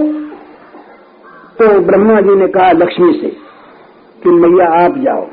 तो 1.58 1.78
ब्रह्मा 1.82 2.20
जी 2.20 2.34
ने 2.36 2.46
कहा 2.48 2.70
लक्ष्मी 2.74 3.12
से 3.14 3.28
कि 4.22 4.30
मैया 4.32 4.68
आप 4.76 4.98
जाओ। 4.98 5.26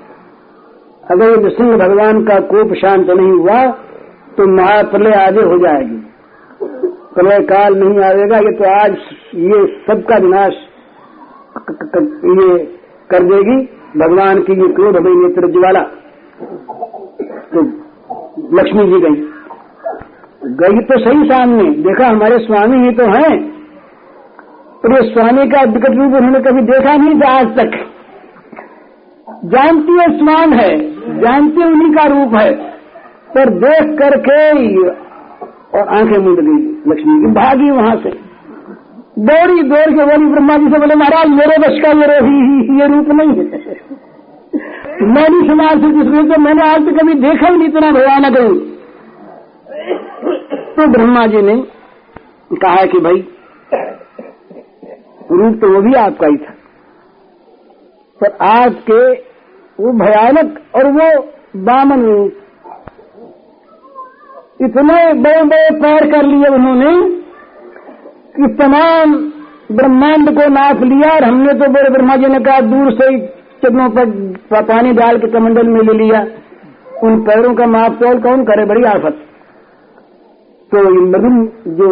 अगर 1.09 1.37
विष्णु 1.39 1.77
भगवान 1.77 2.23
का 2.23 2.39
कोप 2.47 2.73
शांत 2.77 3.07
नहीं 3.09 3.31
हुआ 3.31 3.61
तो 4.37 4.45
महाप्रलय 4.51 5.13
आगे 5.19 5.43
हो 5.43 5.57
जाएगी। 5.59 5.97
प्रलय 7.15 7.39
काल 7.45 7.75
नहीं 7.75 8.03
आएगा, 8.03 8.37
ये 8.39 8.51
तो 8.53 8.65
आज 8.71 8.97
ये 9.45 9.61
सबका 9.85 10.17
विनाश 10.17 10.59
ये 12.31 12.57
कर 13.09 13.23
देगी 13.25 13.57
भगवान 13.97 14.41
की 14.41 14.57
ये 14.61 14.67
क्रोध 14.73 14.99
भई 14.99 15.15
नेत्र 15.17 15.49
ज्वाला 15.51 15.81
तो 17.51 17.63
लक्ष्मी 18.57 18.85
जी 18.87 18.99
गई। 18.99 19.17
गई 20.59 20.81
तो 20.83 20.99
सही 20.99 21.27
सामने, 21.29 21.63
देखा 21.81 22.07
हमारे 22.07 22.37
स्वामी 22.39 22.77
ही 22.85 22.91
तो 22.93 23.05
हैं, 23.07 23.33
पर 24.83 24.93
ये 24.93 25.01
स्वामी 25.09 25.47
का 25.49 25.61
विकट 25.71 25.97
रूप 25.97 26.13
उन्होंने 26.15 26.39
कभी 26.41 26.61
देखा 26.67 26.95
नहीं 26.97 27.19
था 27.21 27.31
आज 27.39 27.57
तक। 27.57 27.77
जानती 29.47 29.93
है, 29.93 30.07
स्वान 30.17 30.53
है। 30.53 30.71
जानती 31.17 31.63
उन्हीं 31.63 31.91
का 31.93 32.03
रूप 32.03 32.35
है। 32.35 32.53
पर 33.33 33.49
देख 33.49 33.99
करके 33.99 34.39
और 35.77 35.87
आँखें 35.87 36.17
मूंद 36.17 36.39
गई 36.39 36.91
लक्ष्मी 36.91 37.19
की। 37.19 37.27
भागी 37.33 37.69
वहाँ 37.71 37.95
से। 37.95 38.09
दौड़ी, 39.19 39.63
दौड़ 39.63 39.89
के 39.89 40.05
बोली 40.05 40.31
ब्रह्मा 40.31 40.57
जी 40.57 40.69
से 40.69 40.79
बोले, 40.79 40.95
महाराज, 40.95 41.27
मेरे 41.27 41.57
बस 41.57 41.81
का 41.85 41.91
ये 41.91 42.79
ये 42.79 42.87
रूप 42.87 43.07
नहीं 43.07 43.29
है। 43.29 43.43
मैं 45.01 45.29
नहीं 45.29 45.49
समाज 45.49 45.81
से 45.81 45.91
जिस 45.91 46.07
रूप 46.07 46.39
मैंने 46.39 46.61
आज 46.61 46.85
तक 46.85 47.01
कभी 47.01 47.13
देखा 47.13 47.47
ही 47.47 47.57
नहीं, 47.57 47.67
इतना 47.67 47.91
भयानक 47.91 48.37
रूप 48.37 48.65
तो 50.75 50.87
ब्रह्मा 50.87 51.25
जी 51.27 51.41
ने 51.41 51.63
कहा 52.53 52.85
कि 52.85 52.99
भाई, 52.99 53.27
रूप 55.31 55.55
तो 55.61 55.73
वो 55.73 55.81
भी 55.81 55.93
आपका 55.93 56.27
ही 56.27 56.37
था। 56.37 56.53
पर 58.21 58.37
आज 58.41 58.75
के 58.91 59.28
वो 59.79 59.91
भयानक 59.99 60.57
और 60.75 60.87
वो 60.91 61.09
बामन। 61.65 62.01
इतने 64.61 64.97
बड़े 65.15 65.43
बड़े 65.43 65.69
पैर 65.81 66.11
कर 66.11 66.25
लिए 66.25 66.47
उन्होंने 66.55 66.91
कि 68.35 68.47
तमाम 68.55 69.13
ब्रह्मांड 69.71 70.29
को 70.29 70.47
नाप 70.49 70.81
लिया 70.83 71.09
और 71.09 71.23
हमने 71.23 71.53
तो 71.53 71.71
बड़े 71.71 71.89
ब्रह्मा 71.89 72.15
जी 72.15 72.27
ने 72.27 72.39
कहा, 72.39 72.59
दूर 72.61 72.91
से 72.93 73.07
ही 73.07 73.19
चरणों 73.63 73.89
पर 73.89 74.61
पानी 74.63 74.93
डाल 74.93 75.17
के 75.17 75.27
कमंडल 75.29 75.67
में 75.67 75.81
ले 75.81 75.93
लिया। 75.93 76.21
उन 77.03 77.19
पैरों 77.23 77.53
का 77.55 77.65
माप 77.67 77.97
तोल 77.99 78.19
कौन 78.21 78.43
करे? 78.45 78.65
बड़ी 78.65 78.83
आफत। 78.87 79.25
तो 80.71 80.77
ये 80.85 81.01
मधुर, 81.09 81.35
जो 81.69 81.87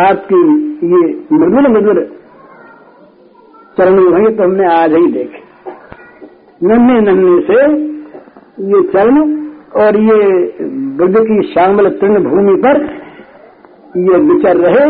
आपकी 0.00 0.42
ये 0.86 1.02
मधुर 1.32 1.68
मधुर 1.70 2.02
चरण 3.78 3.98
वही 3.98 4.34
तो 4.36 4.44
हमने 4.44 4.66
आज 4.74 4.94
ही 4.94 5.06
देखे। 5.12 5.43
नन्हे 6.60 7.00
नन्हे 7.00 7.40
से 7.40 7.62
ये 8.64 8.82
चरण 8.82 9.16
और 9.82 9.96
ये 10.00 10.18
बुद्ध 10.98 11.14
की 11.18 11.42
श्यामल 11.52 11.88
तृण 11.90 12.22
भूमि 12.24 12.54
पर 12.56 12.80
ये 14.00 14.18
विचर 14.18 14.56
रहे 14.56 14.84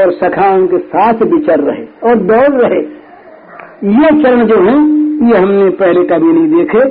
और 0.00 0.12
सखाओं 0.12 0.66
के 0.66 0.78
साथ 0.78 1.22
विचर 1.22 1.60
रहे 1.60 2.10
और 2.10 2.18
दौड़ 2.22 2.60
रहे। 2.60 2.80
ये 3.92 4.10
चरण 4.22 4.44
जो 4.46 4.56
है, 4.56 4.74
ये 5.28 5.38
हमने 5.38 5.70
पहले 5.70 6.04
कभी 6.04 6.32
नहीं 6.32 6.48
देखे। 6.54 6.86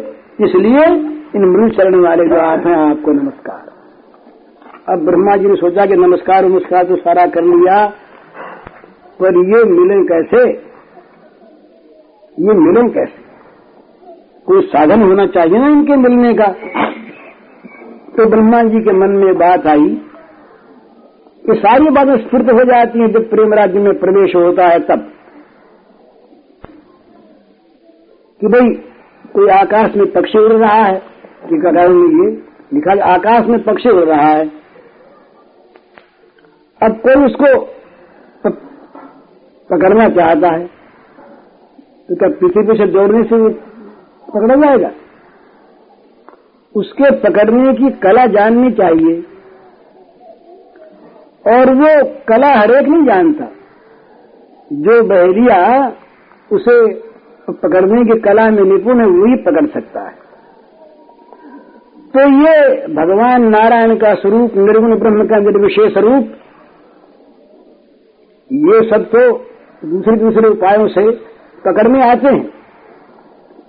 इसलिए 0.46 0.86
इन 1.36 1.46
मृत 1.46 1.78
चरण 1.78 2.00
वाले 2.00 2.26
जो 2.26 2.36
आप 2.36 2.68
हैं, 2.68 2.76
आपको 2.76 3.12
नमस्कार। 3.12 4.94
अब 4.94 5.06
ब्रह्मा 5.06 5.36
जी 5.36 5.48
ने 5.48 5.56
सोचा 5.56 5.86
कि 5.86 5.96
नमस्कार 5.96 6.46
नमस्कार 6.46 6.84
तो 6.84 6.96
सारा 6.96 7.26
कर 7.26 7.44
लिया, 7.44 7.86
पर 9.20 9.38
ये 9.48 9.64
मिले 9.64 10.04
कैसे? 10.06 10.50
ये 12.38 12.54
मिले 12.54 12.90
कैसे? 12.90 13.29
कोई 14.52 14.62
साधन 14.62 15.02
होना 15.02 15.26
चाहिए 15.28 15.58
ना 15.60 15.68
इनके 15.68 15.96
मिलने 15.96 16.34
का। 16.34 16.46
तो 18.18 18.30
ब्रह्मा 18.30 18.62
जी 18.64 18.80
के 18.80 18.94
मन 18.94 19.10
में 19.10 19.36
बात 19.38 19.68
आई 19.68 19.90
कि 21.46 21.56
सारी 21.56 21.90
बातें 21.90 22.18
स्फूर्त 22.18 22.46
हो 22.46 22.64
जाती 22.64 23.00
हैं, 23.00 23.12
जब 23.12 23.30
प्रेम 23.30 23.54
राज्य 23.54 23.80
में 23.80 24.00
प्रवेश 24.00 24.36
होता 24.36 24.68
है 24.68 24.80
तब। 24.80 25.12
कि 28.42 28.48
भाई, 28.48 28.74
कोई 29.34 29.50
आकाश 29.50 29.96
में 29.96 30.12
पक्षी 30.12 30.40
उड़ 30.40 30.54
रहा 30.54 30.74
है, 30.74 31.02
कि 31.50 31.58
कगार 31.58 31.90
में 31.90 32.26
ये, 32.26 32.32
लिखा 32.74 33.06
आकाश 33.06 33.46
में 33.46 33.64
पक्षी 33.64 33.90
उड़ 33.90 34.04
रहा 34.04 34.28
है। 34.28 34.52
अब 36.82 36.92
कोई 36.92 37.26
उसको 37.26 37.56
पकड़ना 39.70 40.10
चाहता 40.10 40.48
है 40.48 40.68
तो 42.10 42.16
क्या 42.16 42.30
पीछे 42.30 42.68
पीछे 42.68 42.86
दौड़ने 42.86 43.24
से 43.24 43.69
पकड़ा 44.30 44.56
जाएगा। 44.56 44.92
उसके 46.76 47.12
पकड़ने 47.12 47.74
की 47.74 47.90
कला 47.90 48.26
जाननी 48.26 48.72
चाहिए। 48.72 49.24
और 51.48 51.74
वो 51.74 52.16
कला 52.28 52.48
हरेक 52.48 52.88
नहीं 52.88 53.06
जानता। 53.06 53.46
जो 54.74 55.04
बहरिया 55.04 55.88
उसे 56.52 56.94
पकड़ने 57.50 58.04
की 58.04 58.20
कला 58.20 58.50
में 58.50 58.64
निपुण 58.64 59.00
है 59.00 59.06
वही 59.06 59.36
पकड़ 59.36 59.68
सकता 59.68 60.02
है। 60.02 60.30
तो 62.14 62.20
ये 62.20 62.88
भगवान 62.88 63.50
नारायण 63.50 63.96
का 63.96 64.14
स्वरूप, 64.14 64.52
निर्गुण 64.56 65.00
ब्रह्म 65.00 65.28
का 65.28 65.38
निर्विशेष 65.38 65.98
रूप, 65.98 66.24
ये 68.52 68.90
सब 68.90 69.06
तो 69.06 69.38
दूसरे 69.88 70.16
दूसरे 70.18 70.50
उपायों 70.50 70.88
से 70.88 71.12
पकड़ने 71.66 72.10
आते 72.10 72.28
हैं। 72.28 72.59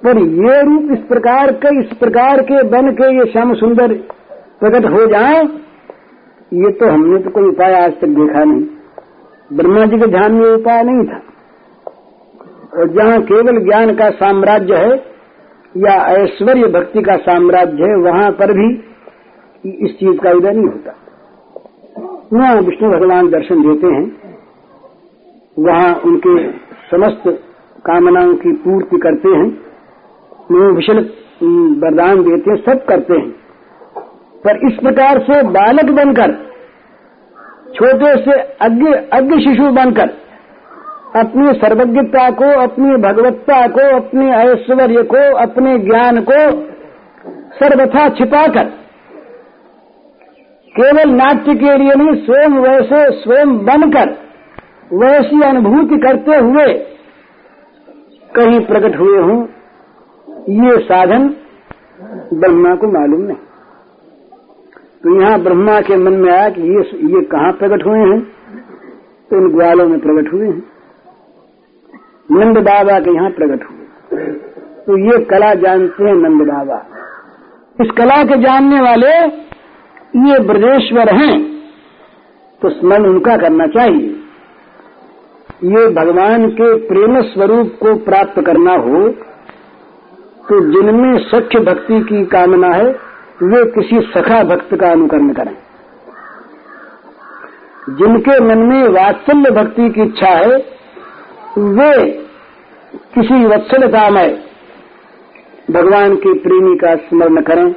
पर 0.05 0.19
ये 0.19 0.63
रूप 0.63 0.93
इस 0.93 0.99
प्रकार 0.99 1.53
के, 1.53 1.81
इस 1.81 1.97
प्रकार 1.97 2.41
के 2.41 2.63
बन 2.63 2.91
के 2.91 3.19
ये 3.19 3.25
श्याम 3.33 3.55
सुंदर 3.55 3.93
प्रकट 4.61 4.85
हो 4.85 5.07
जाए, 5.07 5.43
ये 6.55 6.71
तो 6.73 6.91
हमने 6.91 7.19
तो 7.19 7.31
कोई 7.31 7.49
उपाय 7.49 7.75
आज 7.75 7.93
तक 8.01 8.09
देखा 8.09 8.45
नहीं। 8.45 8.63
ब्रह्मा 9.53 9.85
जी 9.85 9.99
के 9.99 10.07
ध्यान 10.07 10.33
में 10.33 10.49
उपाय 10.49 10.83
नहीं 10.83 11.05
था। 11.05 11.21
और 12.75 12.89
जहाँ 12.89 13.21
केवल 13.23 13.65
ज्ञान 13.65 13.95
का 13.95 14.11
साम्राज्य 14.11 14.75
है, 14.75 14.91
या 15.77 15.95
ऐश्वर्य 16.07 16.69
भक्ति 16.69 17.03
का 17.03 17.17
साम्राज्य 17.17 17.83
है, 17.83 17.97
वहाँ 17.97 18.31
पर 18.31 18.53
भी 18.53 18.85
इस 19.85 19.91
चीज़ 19.91 20.19
का 20.19 20.31
उदय 20.31 20.51
नहीं 20.51 20.67
होता। 20.67 20.97
वहाँ 22.33 22.55
विष्णु 22.57 22.91
भगवान 22.91 23.31
दर्शन 23.31 23.63
देते 23.63 23.87
हैं। 23.87 24.35
वहाँ 25.59 25.95
उनके 25.95 26.53
समस्त 26.91 27.23
कामनाओं 27.87 28.35
की 28.35 28.53
पूर्ति 28.53 28.99
करते 28.99 29.29
हैं। 29.29 29.70
विषल 30.53 30.99
वरदान 31.83 32.23
देते 32.23 32.51
हैं, 32.51 32.57
सब 32.57 32.85
करते 32.85 33.15
हैं। 33.15 33.31
पर 34.45 34.67
इस 34.67 34.73
प्रकार 34.73 35.19
से 35.19 35.43
बालक 35.43 35.91
बनकर, 35.91 36.33
छोटे 37.75 38.25
से 38.25 38.39
अज्ञ 38.41 38.93
अज्ञ 39.13 39.41
शिशु 39.41 39.71
बनकर, 39.71 40.11
अपनी 41.17 41.53
सर्वज्ञता 41.53 42.31
को, 42.31 42.61
अपनी 42.61 42.97
भगवत्ता 42.97 43.67
को, 43.69 43.97
अपने 43.97 44.33
ऐश्वर्य 44.33 45.03
को, 45.03 45.37
अपने 45.37 45.79
ज्ञान 45.79 46.21
को 46.21 46.51
सर्वथा 47.55 48.09
छिपाकर, 48.09 48.65
केवल 50.75 51.11
नाट्य 51.11 51.55
के 51.55 51.77
लिए 51.79 51.95
नहीं, 51.95 52.25
स्वयं 52.25 52.51
वैसे, 52.51 53.11
स्वयं 53.11 53.59
बनकर, 53.59 54.11
वैसी 54.93 55.43
अनुभूति 55.43 55.97
करते 55.99 56.37
हुए 56.37 56.75
कहीं 58.37 58.61
प्रकट 58.61 58.99
हुए 58.99 59.19
हों। 59.19 59.47
ये 60.51 60.79
साधन 60.85 61.29
ब्रह्मा 62.35 62.75
को 62.75 62.89
मालूम 62.93 63.21
नहीं। 63.23 63.37
तो 65.03 65.21
यहाँ 65.21 65.39
ब्रह्मा 65.41 65.81
के 65.81 65.97
मन 65.97 66.13
में 66.15 66.31
आया 66.33 66.49
कि 66.49 66.63
ये 66.71 66.83
ये 67.11 67.21
कहाँ 67.27 67.53
प्रकट 67.53 67.87
हुए 67.87 67.99
हैं? 68.01 68.21
तो 69.31 69.37
इन 69.37 69.49
ग्वालों 69.49 69.89
में 69.89 69.99
प्रकट 70.01 70.33
हुए 70.33 70.47
हैं। 70.47 70.63
नंद 72.31 72.59
बाबा 72.61 72.99
के 73.01 73.15
यहाँ 73.15 73.31
प्रकट 73.31 73.65
हुए। 73.65 74.25
तो 74.81 74.99
ये 75.01 75.25
कला 75.27 75.53
जानते 75.61 76.05
हैं 76.05 76.15
नंद 76.17 76.47
बाबा। 76.49 76.79
इस 77.79 77.91
कला 77.99 78.23
के 78.25 78.43
जानने 78.43 78.81
वाले 78.81 79.15
ये 80.25 80.39
ब्रजेश्वर 80.45 81.15
हैं 81.15 81.35
तो 82.63 82.71
स्मरण 82.71 83.07
उनका 83.07 83.37
करना 83.39 83.67
चाहिए। 83.69 84.09
ये 85.71 85.89
भगवान 85.95 86.49
के 86.53 86.75
प्रेम 86.87 87.21
स्वरूप 87.25 87.77
को 87.81 87.95
प्राप्त 88.05 88.41
करना 88.47 88.75
हो 88.83 89.09
तो 90.51 90.61
जिनमें 90.61 91.19
सख्य 91.19 91.61
भक्ति 91.61 92.01
की 92.01 92.27
कामना 92.27 92.69
है, 92.69 92.85
वे 93.43 93.65
किसी 93.71 94.01
सखा 94.01 94.43
भक्त 94.43 94.75
का 94.75 94.91
अनुकरण 94.91 95.33
करें। 95.33 95.57
जिनके 97.91 98.41
मन 98.41 98.59
में 98.59 98.89
वात्सल्य 98.89 99.51
भक्ति 99.51 99.91
की 99.91 100.03
इच्छा 100.03 100.29
है, 100.29 100.57
वे 101.59 102.11
किसी 103.15 103.45
वत्सलता 103.45 104.11
में 104.11 104.43
भगवान 105.71 106.17
के 106.17 106.39
प्रेमी 106.39 106.77
का 106.77 106.95
स्मरण 106.95 107.41
करें। 107.41 107.75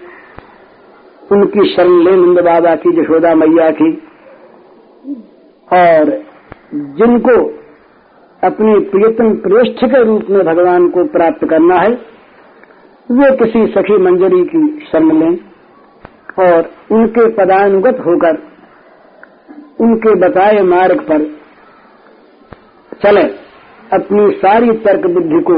उनकी 1.31 1.75
शरण 1.75 1.99
ले 2.03 2.11
नंद 2.11 2.39
बाबा 2.39 2.75
की 2.75 2.91
जशोदा 2.91 3.35
मैया 3.35 3.71
की, 3.71 4.03
और 5.73 6.23
जिनको 6.73 7.45
अपने 8.43 8.79
प्रियतम, 8.79 9.35
प्रेष्ठ 9.35 9.85
के 9.85 10.03
रूप 10.03 10.25
में 10.29 10.45
भगवान 10.45 10.89
को 10.89 11.03
प्राप्त 11.03 11.45
करना 11.49 11.75
है 11.75 12.12
वे 13.09 13.29
किसी 13.37 13.65
सखी 13.67 13.97
मंजरी 13.97 14.43
की 14.45 14.59
शरण 14.91 15.19
लें 15.19 15.37
और 16.39 16.69
उनके 16.91 17.27
पदानुगत 17.29 17.97
होकर 17.99 18.37
उनके 19.79 20.13
बताए 20.19 20.61
मार्ग 20.63 21.01
पर 21.01 21.25
चले। 23.01 23.23
अपनी 23.91 24.29
सारी 24.35 24.71
तर्क 24.79 25.05
बुद्धि 25.09 25.41
को, 25.41 25.55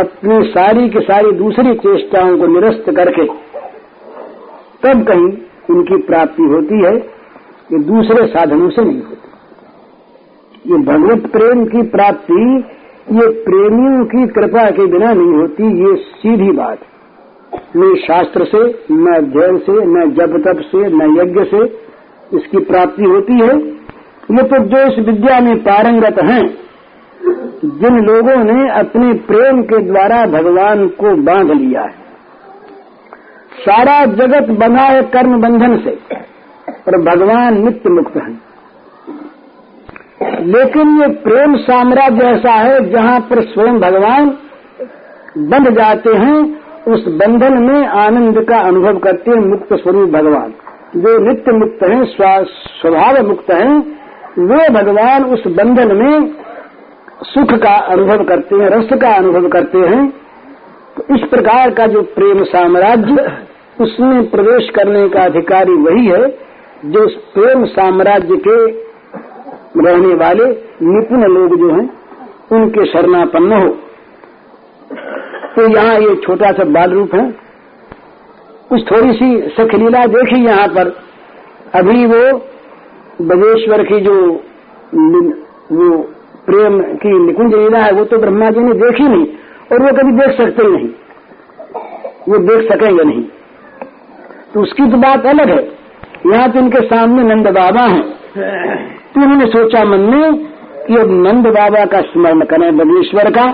अपनी 0.00 0.36
सारी 0.48 0.88
की 0.88 1.00
सारी 1.00 1.32
दूसरी 1.32 1.74
चेष्टाओं 1.76 2.36
को 2.38 2.46
निरस्त 2.46 2.90
करके 2.90 3.26
तब 4.82 5.04
कहीं 5.08 5.28
उनकी 5.70 5.96
प्राप्ति 6.02 6.42
होती 6.44 6.84
है, 6.84 6.94
ये 7.72 7.78
दूसरे 7.84 8.26
साधनों 8.26 8.70
से 8.70 8.84
नहीं 8.84 9.02
होती। 9.02 10.70
ये 10.70 10.78
भगवत 10.84 11.30
प्रेम 11.32 11.64
की 11.66 11.82
प्राप्ति 11.90 12.40
ये 13.12 13.28
प्रेमियों 13.28 14.04
की 14.04 14.32
कृपा 14.32 14.70
के 14.70 14.86
बिना 14.86 15.12
नहीं 15.12 15.34
होती, 15.34 15.88
ये 15.88 15.96
सीधी 15.96 16.52
बात। 16.52 16.78
न 17.76 17.94
शास्त्र 17.94 18.44
से, 18.44 18.84
न 18.94 19.14
अध्ययन 19.16 19.58
से, 19.58 19.72
न 19.72 20.10
जप 20.10 20.42
तप 20.48 20.60
से, 20.60 20.78
न 20.78 21.20
यज्ञ 21.20 21.44
से 21.44 21.64
इसकी 22.36 22.58
प्राप्ति 22.58 23.04
होती 23.04 23.32
है। 23.32 23.60
ये 24.30 24.42
तो 24.42 24.58
जो 24.58 24.92
इस 24.92 25.08
विद्या 25.08 25.40
में 25.40 25.58
पारंगत 25.58 26.18
हैं। 26.18 26.58
जिन 27.64 27.98
लोगों 27.98 28.44
ने 28.44 28.70
अपने 28.70 29.12
प्रेम 29.12 29.62
के 29.62 29.78
द्वारा 29.78 30.26
भगवान 30.26 30.88
को 30.88 31.16
बाँध 31.16 31.50
लिया 31.50 31.82
है। 31.82 32.04
सारा 33.60 34.04
जगत 34.04 34.50
बना 34.50 34.82
है 34.82 35.02
कर्म 35.02 35.40
बंधन 35.40 35.76
से 35.76 35.90
और 36.88 37.02
भगवान 37.02 37.64
नित्य 37.64 37.90
मुक्त 37.90 38.16
हैं। 38.16 38.53
लेकिन 40.24 41.02
ये 41.02 41.08
प्रेम 41.08 41.56
साम्राज्य 41.56 42.26
ऐसा 42.26 42.50
है 42.50 42.90
जहाँ 42.90 43.20
पर 43.20 43.40
स्वयं 43.42 43.80
भगवान 43.80 44.28
बंध 45.38 45.70
जाते 45.70 46.10
हैं, 46.10 46.60
उस 46.88 47.04
बंधन 47.08 47.62
में 47.62 47.86
आनंद 47.86 48.38
का 48.48 48.58
अनुभव 48.58 48.98
करते 48.98 49.30
हैं 49.30 49.38
मुक्त 49.38 49.74
स्वरूप 49.74 50.10
भगवान। 50.10 50.54
जो 50.96 51.18
नित्य 51.18 51.52
मुक्त 51.52 51.82
हैं 51.82 52.04
स्वभाव 52.04 53.26
मुक्त 53.26 53.50
हैं, 53.50 53.78
वे 54.38 54.68
भगवान 54.68 55.24
उस 55.24 55.46
बंधन 55.46 55.96
में 55.96 56.34
सुख 57.22 57.54
का 57.54 57.74
अनुभव 57.74 58.24
करते 58.24 58.56
हैं, 58.56 58.68
रस 58.68 58.88
का 58.92 59.14
अनुभव 59.14 59.48
करते 59.48 59.78
हैं। 59.78 60.08
तो 60.96 61.14
इस 61.14 61.20
प्रकार 61.20 61.70
का 61.70 61.86
जो 61.86 62.02
प्रेम 62.02 62.44
साम्राज्य, 62.44 63.38
उसमें 63.80 64.30
प्रवेश 64.30 64.70
करने 64.70 65.08
का 65.08 65.24
अधिकारी 65.24 65.74
वही 65.74 66.06
है, 66.06 66.28
जो 66.84 67.06
प्रेम 67.06 67.64
साम्राज्य 67.64 68.36
के 68.48 68.83
रहने 69.76 70.14
वाले 70.14 70.44
निपुण 70.82 71.24
लोग 71.24 71.56
जो 71.58 71.70
हैं, 71.74 71.88
उनके 72.52 72.84
शरणापन्न 72.86 73.52
हो। 73.52 73.68
तो 75.56 75.76
यहाँ 75.76 75.94
ये 75.94 76.14
छोटा 76.16 76.52
सा 76.52 76.64
बाल 76.64 76.90
रूप 76.90 77.14
है। 77.14 77.30
कुछ 78.68 78.90
थोड़ी 78.90 79.12
सी 79.12 79.40
सखलीला 79.48 80.06
देखी 80.06 80.44
यहाँ 80.44 80.68
पर। 80.68 80.88
अभी 81.74 82.06
वो 82.06 82.22
बजेश्वर 83.22 83.82
की 83.84 84.00
जो 84.00 84.14
वो 85.72 85.98
प्रेम 86.46 86.80
की 86.80 87.18
निकुंज 87.26 87.54
लीला 87.54 87.78
है, 87.78 87.92
वो 87.92 88.04
तो 88.04 88.18
ब्रह्मा 88.18 88.50
जी 88.50 88.60
ने 88.60 88.72
देखी 88.72 89.04
नहीं 89.04 89.26
और 89.72 89.82
वो 89.82 89.92
कभी 89.92 90.12
देख 90.12 90.36
सकते 90.36 90.62
ही 90.62 90.68
नहीं। 90.68 90.88
वो 92.28 92.38
देख 92.38 92.72
सकेंगे 92.72 93.04
नहीं? 93.04 93.22
तो 94.54 94.60
उसकी 94.60 94.82
तो 94.82 94.96
बात 94.96 95.26
अलग 95.26 95.48
है। 95.48 95.64
यहाँ 96.26 96.50
तो 96.52 96.58
इनके 96.58 96.80
सामने 96.80 97.22
नंद 97.22 97.48
बाबा 97.48 97.80
हैं। 97.80 99.03
तो 99.14 99.20
उन्होंने 99.20 99.46
सोचा 99.46 99.84
मन 99.84 100.00
में 100.00 100.34
कि 100.86 100.96
अब 100.96 101.10
नंद 101.26 101.46
बाबा 101.46 101.84
का 101.84 102.00
स्मरण 102.00 102.40
करें 102.44 102.76
बगेश्वर 102.76 103.30
का 103.30 103.44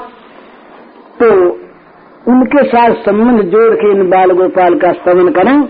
तो 1.20 1.28
उनके 2.26 2.62
साथ 2.64 2.94
संबंध 3.04 3.42
जोड़ 3.42 3.74
के 3.74 3.90
इन 3.90 4.08
बाल 4.10 4.30
गोपाल 4.30 4.74
का 4.74 4.92
स्तवन 4.92 5.28
करें 5.30 5.60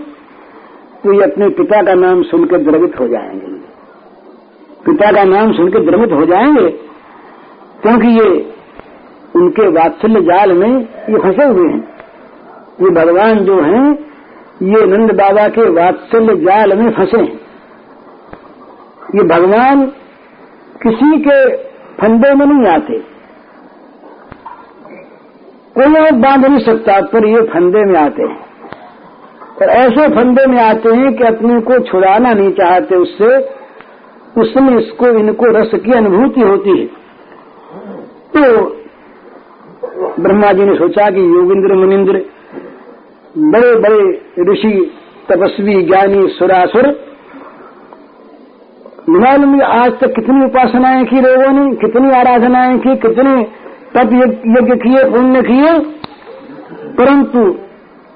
तो 1.03 1.13
ये 1.13 1.23
अपने 1.23 1.49
पिता 1.49 1.81
का 1.81 1.93
नाम 1.93 2.21
सुनकर 2.23 2.57
द्रवित 2.57 2.99
हो 2.99 3.07
जाएँगे। 3.07 3.51
पिता 4.85 5.11
का 5.11 5.23
नाम 5.23 5.51
सुनकर 5.53 5.85
द्रवित 5.85 6.11
हो 6.11 6.25
जाएँगे, 6.25 6.69
क्योंकि 7.81 8.07
ये 8.07 8.29
उनके 9.35 9.67
वात्सल्य 9.69 10.21
जाल 10.21 10.53
में 10.53 10.69
ये 11.09 11.19
फंसे 11.19 11.45
हुए 11.45 11.69
हैं। 11.69 11.83
ये 12.81 12.89
भगवान 12.89 13.39
जो 13.39 13.61
हैं, 13.61 13.85
ये 14.63 14.85
नंद 14.87 15.11
बाबा 15.11 15.47
के 15.47 15.69
वात्सल्य 15.71 16.35
जाल 16.35 16.77
में 16.77 16.89
फंसे 16.91 17.17
हैं। 17.17 17.50
ये 19.15 19.23
भगवान 19.23 19.85
किसी 20.83 21.19
के 21.19 21.57
फंदे 22.01 22.33
में 22.33 22.45
नहीं 22.45 22.73
आते। 22.73 22.99
कोई 25.77 26.05
और 26.05 26.11
बाँध 26.11 26.45
नहीं 26.45 26.65
सकता, 26.65 27.01
पर 27.01 27.25
ये 27.25 27.41
फंदे 27.41 27.85
में 27.85 27.99
आते 27.99 28.23
हैं। 28.23 28.45
और 29.61 29.69
ऐसे 29.69 30.07
फंदे 30.07 30.45
में 30.45 30.63
आते 30.63 30.89
हैं 30.89 31.13
कि 31.13 31.23
अपने 31.23 31.61
को 31.61 31.79
छुड़ाना 31.79 32.33
नहीं 32.33 32.51
चाहते 32.51 32.95
उससे 32.95 33.61
उसमें 34.41 34.79
इसको, 34.79 35.07
इनको 35.07 35.45
रस 35.45 35.71
की 35.75 35.91
अनुभूति 35.91 36.41
होती 36.41 36.69
है। 36.69 36.85
तो 38.37 38.67
ब्रह्मा 40.19 40.53
जी 40.53 40.65
ने 40.65 40.75
सोचा 40.75 41.09
कि 41.09 41.21
योगिंद्र 41.21 41.73
मुनिंद्र 41.73 42.25
बड़े 43.37 43.75
बड़े 43.75 44.21
ऋषि, 44.51 44.91
तपस्वी, 45.29 45.81
ज्ञानी, 45.81 46.27
सुरासुर 46.27 47.10
मालूम 49.09 49.61
आज 49.61 49.91
तक 49.91 50.07
कितनी 50.07 50.45
उपासनाएँ 50.45 51.05
की 51.05 51.21
लोगों 51.21 51.51
ने, 51.51 51.75
कितनी 51.75 52.11
आराधनाएँ 52.11 52.77
की, 52.77 52.95
कितने 52.95 53.43
तप 53.95 54.09
यज्ञ 54.13 54.75
किए, 54.75 55.03
पुण्य 55.09 55.41
किए। 55.41 55.79
परंतु 56.93 57.55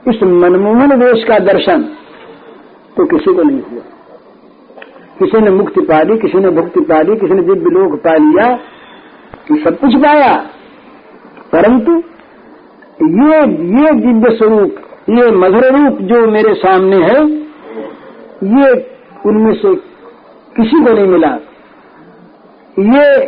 इस 0.10 0.24
मनमोहन 0.24 1.04
वेश 1.04 1.24
का 1.24 1.40
दर्शन 1.40 1.82
तो 2.98 3.06
किसी 3.06 3.34
को 3.34 3.44
नहीं 3.44 3.62
हुआ। 3.62 3.82
किसी 5.20 5.42
ने 5.42 5.50
मुक्ति 5.50 5.82
पा 5.82 6.02
ली, 6.02 6.18
किसी 6.18 6.38
ने 6.38 6.50
भुक्ति 6.50 6.80
पा 6.80 7.02
ली, 7.02 7.16
किसी 7.16 7.34
ने 7.34 7.42
दिव्य 7.42 7.70
लोक 7.70 8.00
पा 8.00 8.14
लिया, 8.14 8.52
ये 9.52 9.64
सब 9.64 9.80
कुछ 9.80 9.96
पाया। 9.96 10.38
परंतु 11.52 11.92
ये 13.02 13.40
ये 13.82 13.92
दिव्य 13.94 14.36
स्वरूप, 14.36 14.76
ये 15.10 15.32
मधुर 15.32 15.66
रूप 15.66 15.98
जो 16.02 16.28
मेरे 16.28 16.54
सामने 16.54 16.98
है, 16.98 17.26
ये 18.44 18.96
उनमें 19.26 19.54
से 19.54 19.95
किसी 20.56 20.86
को 20.86 20.94
नहीं 20.94 21.08
मिला। 21.08 21.30
ये 22.80 23.26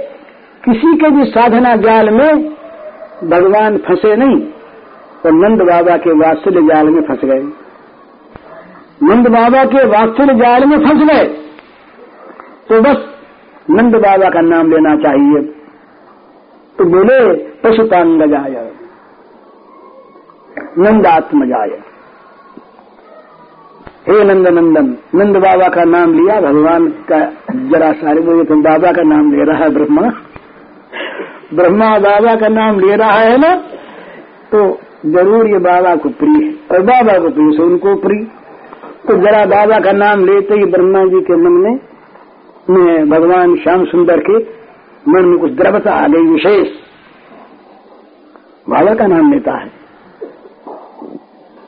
किसी 0.65 0.95
के 0.97 1.09
भी 1.09 1.25
साधना 1.25 1.75
जाल 1.75 2.09
में 2.09 2.45
भगवान 3.23 3.77
फंसे 3.77 4.15
नहीं 4.15 4.47
और 5.25 5.31
नंद 5.31 5.61
बाबा 5.61 5.97
के 5.97 6.11
वात्सल्य 6.11 6.61
जाल 6.61 6.89
में 6.89 7.01
फंस 7.01 7.25
गए। 7.25 7.41
नंद 9.03 9.27
बाबा 9.27 9.63
के 9.65 9.85
वात्सल्य 9.85 10.35
जाल 10.35 10.65
में 10.65 10.77
फंस 10.77 11.03
गए। 11.07 11.25
तो 12.69 12.81
बस 12.81 13.05
नंद 13.69 13.95
बाबा 13.95 14.29
का 14.29 14.41
नाम 14.41 14.71
लेना 14.71 14.95
चाहिए। 14.95 15.41
तो 16.77 16.85
बोले 16.85 17.19
पशुपांग 17.35 18.21
जाय 18.21 18.71
नंदात्मजाय। 20.77 21.69
हे 24.07 24.23
नंद 24.23 24.47
नंदन 24.47 24.85
नंद 25.15 25.37
बाबा 25.37 25.67
का 25.67 25.83
नाम 25.83 26.13
लिया, 26.13 26.39
भगवान 26.41 26.87
का 27.11 27.17
जरा 27.71 27.91
सारे 27.91 28.21
बोले, 28.21 28.43
तुम 28.43 28.61
बाबा 28.63 28.91
का 28.91 29.03
नाम 29.03 29.31
ले 29.31 29.45
रहा 29.45 29.63
है 29.63 29.69
ब्रह्मा? 29.69 30.01
ब्रह्मा 31.53 31.89
बाबा 31.99 32.35
का 32.35 32.47
नाम 32.47 32.79
ले 32.79 32.95
रहा 32.95 33.11
है 33.11 33.37
ना? 33.37 33.53
तो 34.51 34.79
ज़रूर 35.05 35.47
ये 35.47 35.57
बाबा 35.57 35.95
को 35.95 36.09
प्रिय 36.09 36.53
और 36.71 36.81
बाबा 36.81 37.17
को 37.19 37.29
प्रिय 37.29 37.51
से 37.51 37.63
उनको 37.63 37.95
प्रिय। 37.95 38.23
तो 39.07 39.17
जरा 39.17 39.45
बाबा 39.45 39.79
का 39.79 39.91
नाम 39.91 40.25
लेते 40.25 40.53
ही 40.53 40.65
ब्रह्मा 40.65 41.03
जी 41.05 41.21
के 41.21 41.35
मन 41.35 41.59
में 41.63 41.79
में 42.69 43.09
भगवान 43.09 43.55
श्याम 43.55 43.85
सुंदर 43.85 44.19
के 44.19 44.37
मन 45.11 45.25
में 45.25 45.37
कुछ 45.39 45.51
द्रवता 45.51 45.93
आ 45.93 46.07
गई 46.07 46.25
विशेष। 46.27 46.67
बाबा 48.69 48.93
का 48.93 49.07
नाम 49.07 49.31
लेता 49.33 49.57
है। 49.57 49.69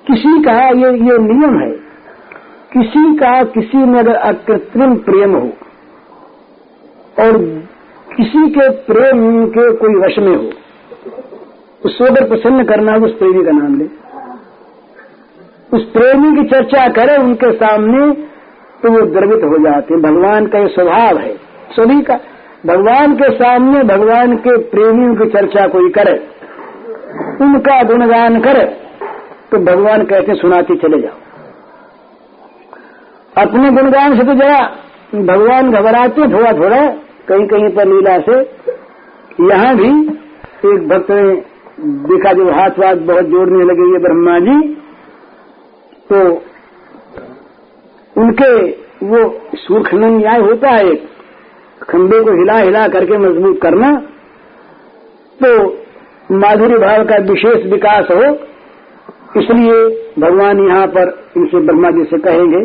किसी 0.07 0.41
का 0.43 0.57
ये 0.69 0.91
ये 1.05 1.17
नियम 1.17 1.59
है 1.59 1.88
किसी 2.71 3.03
का 3.15 3.31
किसी 3.51 3.77
में 3.85 3.99
अगर 3.99 4.15
अकृत्रिम 4.15 4.93
प्रेम 5.05 5.31
हो 5.35 5.47
और 7.17 7.37
किसी 8.09 8.49
के 8.49 8.69
प्रेम 8.85 9.21
के 9.47 9.63
कोई 9.75 9.95
वश 10.01 10.17
में 10.19 10.35
हो, 10.35 10.49
उसको 11.81 12.05
अगर 12.05 12.27
प्रसन्न 12.27 12.63
करना 12.63 12.95
उस 13.05 13.13
प्रेमी 13.13 13.43
का 13.45 13.51
नाम 13.51 13.77
ले। 13.79 13.87
उस 15.73 15.83
प्रेमी 15.91 16.31
की 16.35 16.43
चर्चा 16.49 16.87
करे 16.89 17.15
उनके 17.17 17.51
सामने 17.53 18.01
तो 18.81 18.91
वो 18.91 19.01
द्रवित 19.07 19.43
हो 19.45 19.57
जाते 19.63 19.93
हैं। 19.93 20.01
भगवान 20.03 20.47
का 20.47 20.59
ये 20.59 20.67
स्वभाव 20.67 21.17
है। 21.17 21.33
सभी 21.71 22.01
का, 22.01 22.15
भगवान 22.65 23.15
के 23.15 23.29
सामने 23.35 23.83
भगवान 23.85 24.35
के 24.37 24.57
प्रेमियों 24.69 25.15
की 25.15 25.29
चर्चा 25.29 25.67
कोई 25.67 25.89
करे, 25.89 26.13
उनका 27.41 27.81
गुणगान 27.83 28.39
करे 28.39 28.65
तो 29.51 29.57
भगवान 29.65 30.05
कहते 30.05 30.35
सुनाते 30.35 30.75
चले 30.77 31.01
जाओ। 31.01 31.17
अपने 33.39 33.71
गुणगान 33.71 34.17
से 34.17 34.23
तो 34.25 34.33
जरा 34.35 34.59
भगवान 35.25 35.71
घबराते 35.71 36.27
थोड़ा 36.33 36.51
थोड़ा, 36.53 36.81
कहीं 37.27 37.45
कहीं 37.47 37.69
पर 37.75 37.87
लीला 37.87 38.17
से। 38.21 38.37
यहाँ 39.43 39.75
भी 39.75 39.89
एक 40.67 40.87
भक्त 40.87 41.11
ने 41.11 41.35
देखा, 42.05 42.33
जो 42.33 42.51
हाथ 42.51 42.79
वाथ 42.79 42.95
बहुत 43.07 43.25
जोड़ने 43.27 43.63
लगे 43.65 43.85
ये 43.91 43.99
ब्रह्मा 43.99 44.39
जी 44.41 44.57
तो 46.09 46.19
उनके 48.15 48.51
वो 49.05 49.19
सूर्खनन 49.57 50.17
न्याय 50.17 50.39
होता 50.41 50.69
है 50.69 50.87
एक 50.87 51.07
खंबे 51.81 52.19
को 52.23 52.31
हिला 52.39 52.57
हिला 52.57 52.87
करके 52.89 53.17
मज़बूत 53.19 53.61
करना 53.61 53.91
तो 55.39 55.51
माधुरी 56.35 56.77
भाव 56.77 57.03
का 57.05 57.17
विशेष 57.25 57.65
विकास 57.71 58.11
हो, 58.11 58.23
इसलिए 59.37 59.77
भगवान 60.19 60.59
यहाँ 60.61 60.87
पर 60.89 61.13
इनसे 61.37 61.59
ब्रह्मा 61.61 61.91
जी 61.91 62.03
से 62.05 62.17
कहेंगे 62.21 62.61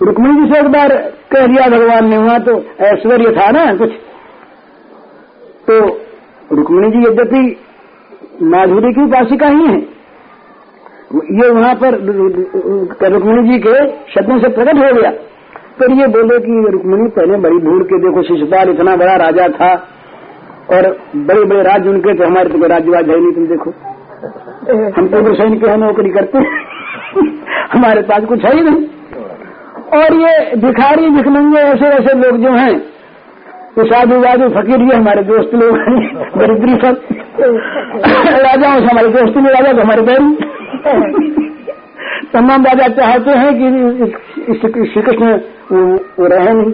रुक्मिणी 0.00 0.34
जी 0.34 0.52
से 0.52 0.58
एक 0.60 0.66
बार 0.66 0.92
कह 1.32 1.46
दिया 1.46 1.66
भगवान 1.68 2.08
ने 2.08 2.16
हुआ 2.16 2.36
तो 2.38 2.52
ऐश्वर्य 2.86 3.30
था 3.32 3.50
ना 3.50 3.64
कुछ। 3.76 3.92
तो 5.66 5.78
रुक्मिणी 6.52 6.90
जी 6.90 7.00
यद्यपि 7.00 7.40
माधुरी 8.44 8.92
की 8.94 9.02
उपासिका 9.04 9.48
ही 9.48 9.66
है, 9.66 9.78
ये 11.34 11.48
वहाँ 11.50 11.74
पर 11.74 11.94
रुक्मिणी 13.12 13.42
जी 13.48 13.58
के 13.58 13.74
शब्दों 14.12 14.38
से 14.38 14.48
प्रकट 14.48 14.76
हो 14.76 14.92
गया। 15.00 15.10
फिर 15.78 15.92
ये 15.92 16.06
बोले 16.08 16.38
कि 16.38 16.60
रुक्मिणी, 16.72 17.08
पहले 17.10 17.36
बड़ी 17.38 17.58
भूल 17.58 17.82
के 17.84 17.98
देखो, 17.98 18.22
शिशुपाल 18.22 18.70
इतना 18.70 18.94
बड़ा 18.96 19.16
राजा 19.16 19.48
था, 19.48 19.72
और 20.70 20.86
बड़े 21.16 21.44
बड़े 21.44 21.62
राज्य 21.62 21.90
उनके 21.90 22.14
थे 22.18 22.24
हमारे 22.24 22.50
तो 22.50 22.66
राज्यवाज 22.66 23.10
है 23.10 23.18
नहीं, 23.20 23.32
तुम 23.32 23.46
देखो। 23.46 23.70
हम 24.96 25.08
तो 25.08 25.34
सैनिक 25.34 25.66
है, 25.66 25.76
नौकरी 25.76 26.10
करते 26.10 26.38
हमारे 27.72 28.02
पास 28.02 28.24
कुछ 28.24 28.44
है 28.44 28.54
ही 28.56 28.62
नहीं। 28.62 28.86
और 29.94 30.14
ये 30.16 30.56
भिखारी, 30.58 31.08
भिखमंगे 31.10 31.60
ऐसे 31.60 31.86
ऐसे 31.88 32.14
लोग 32.16 32.36
जो 32.38 32.50
हैं 32.52 32.78
तो 33.76 33.84
साधु 33.86 34.16
वाधु 34.20 34.48
फकीर 34.50 34.80
ये 34.82 34.96
हमारे 34.96 35.22
दोस्त 35.24 35.54
लोग 35.54 35.76
हैं 35.78 35.96
दरिद्री 36.38 36.74
सब 36.76 36.96
राजाओं 37.38 38.78
से 38.78 38.86
हमारे 38.86 39.08
दोस्त 39.08 39.36
नहीं, 39.36 39.52
राजा 39.54 39.72
तो 39.72 39.80
हमारे 39.80 40.02
पैर। 40.02 40.20
तमाम 42.32 42.64
राजा 42.66 42.88
चाहते 42.96 43.30
हैं 43.32 43.52
कि 43.54 43.66
श्री 44.54 45.02
कृष्ण 45.02 45.28
वो 45.72 46.26
रहे 46.26 46.52
नहीं। 46.52 46.72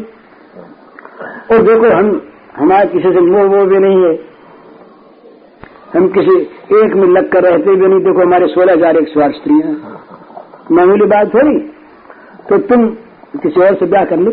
और 1.50 1.62
देखो 1.62 1.94
हम, 1.96 2.06
हमारे 2.56 2.86
किसी 2.88 3.12
से 3.12 3.20
मोह 3.22 3.44
वो 3.54 3.64
भी 3.66 3.78
नहीं 3.78 4.04
है। 4.04 4.14
हम 5.94 6.08
किसी 6.08 6.36
एक 6.76 6.94
में 6.94 7.06
लग 7.08 7.30
कर 7.32 7.42
रहते 7.42 7.76
भी 7.76 7.86
नहीं। 7.86 8.00
देखो 8.04 8.22
हमारे 8.22 8.46
सोलह 8.48 8.72
हज़ार 8.72 8.96
एक 8.96 9.08
सौ 9.08 9.30
स्त्रियाँ। 9.32 9.76
मामूली 10.72 11.06
बात 11.06 11.34
थोड़ी? 11.34 11.58
तो 12.48 12.58
तुम 12.68 12.80
किसी 13.42 13.60
और 13.60 13.74
से 13.74 13.86
ब्याह 13.86 14.04
कर 14.04 14.16
लो। 14.16 14.30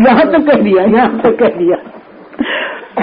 यहाँ 0.00 0.24
तक 0.32 0.46
कह 0.50 0.60
दिया, 0.60 0.82
यहाँ 0.84 1.18
तक 1.18 1.38
कह 1.40 1.48
दिया। 1.48 1.76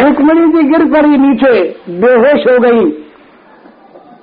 रुक्मणी 0.08 0.46
जी 0.48 0.63
गिर 0.70 0.86
पड़ी 0.91 1.17
नीचे 1.17 1.76
बेहोश 1.89 2.48
हो 2.48 2.60
गई। 2.60 2.89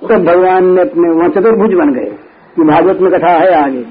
तो 0.01 0.19
भगवान 0.23 0.65
ने 0.65 0.81
अपने 0.81 1.09
वहाँ 1.09 1.29
चतुर्भुज 1.29 1.73
बन 1.73 1.93
गए 1.93 2.11
ये 2.59 2.65
भागवत 2.65 3.01
में 3.01 3.11
कथा 3.11 3.31
है 3.31 3.63
आगे। 3.63 3.83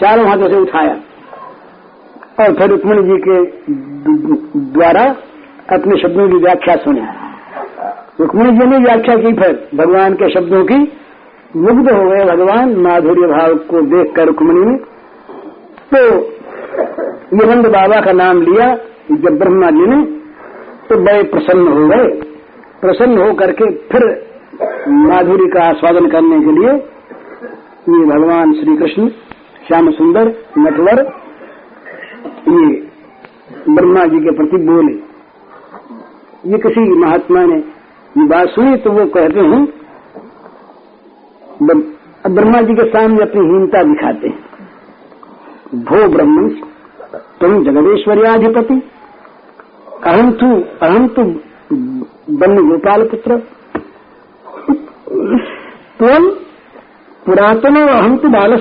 चारों 0.00 0.26
हाथों 0.28 0.48
से 0.48 0.56
उठाया। 0.56 0.96
और 2.40 2.54
फिर 2.54 2.68
रुक्मणी 2.68 3.02
जी 3.02 3.16
के 3.18 3.36
द्वारा 4.72 5.04
अपने 5.72 5.96
शब्दों 5.96 6.28
की 6.28 6.36
व्याख्या 6.36 6.76
सुनी। 6.76 7.00
रुक्मणी 8.20 8.50
जी 8.50 8.66
ने 8.66 8.78
व्याख्या 8.78 9.16
की 9.16 9.32
फिर, 9.32 9.68
भगवान 9.74 10.14
के 10.14 10.30
शब्दों 10.34 10.64
की। 10.64 10.92
मुग्ध 11.56 11.90
हो 11.90 12.10
गए 12.10 12.24
भगवान, 12.24 12.74
माधुर्य 12.76 13.26
भाव 13.28 13.54
को 13.54 13.82
देखकर 13.82 14.24
रुक्मणी 14.24 14.64
ने 14.66 14.76
तो 15.92 16.33
यमंद 17.34 17.66
बाबा 17.68 18.00
का 18.00 18.12
नाम 18.14 18.40
लिया 18.42 18.66
जब 19.12 19.38
ब्रह्मा 19.38 19.70
जी 19.70 19.86
ने 19.86 19.98
तो 20.88 20.96
बड़े 20.98 21.22
प्रसन्न 21.24 21.66
हो 21.68 21.86
गए। 21.88 22.06
प्रसन्न 22.80 23.18
हो 23.18 23.32
करके 23.34 23.70
फिर 23.88 24.04
माधुरी 25.02 25.46
का 25.50 25.62
आस्वादन 25.64 26.08
करने 26.10 26.40
के 26.40 26.52
लिए 26.52 26.72
ये 27.90 28.04
भगवान 28.06 28.52
श्री 28.54 28.76
कृष्ण 28.76 29.08
श्याम 29.68 29.90
सुंदर, 29.92 30.28
नटवर, 30.58 30.98
ये 32.48 32.64
ब्रह्मा 33.70 34.04
जी 34.06 34.18
के 34.20 34.34
प्रति 34.36 34.58
बोले। 34.66 34.94
ये 36.44 36.58
किसी 36.58 36.80
महात्मा 37.00 37.44
ने 37.44 37.56
ये 37.56 38.26
बात 38.28 38.48
सुनी 38.48 38.76
तो 38.78 38.90
वो 38.92 39.04
कहते 39.14 39.40
हैं 39.42 39.62
ब्रह्मा 42.28 42.60
जी 42.62 42.74
के 42.74 42.84
सामने 42.90 43.22
अपनी 43.22 43.46
हीनता 43.46 43.82
दिखाते 43.84 44.28
हैं। 44.28 44.38
भो 45.74 46.08
ब्रह्म 46.08 46.48
तुम 47.40 47.52
जगदेश्वर्याधिपति। 47.64 48.74
अहम 50.04 50.30
तू 50.32 50.48
अहम 50.82 51.06
तू 51.08 51.22
बन्न 52.32 52.68
गोपाल 52.68 53.04
पुत्र। 53.04 53.38
तुम 55.98 56.28
पुरातन 57.26 57.76
अहम 57.78 58.16
तु 58.16 58.28
बाल। 58.28 58.56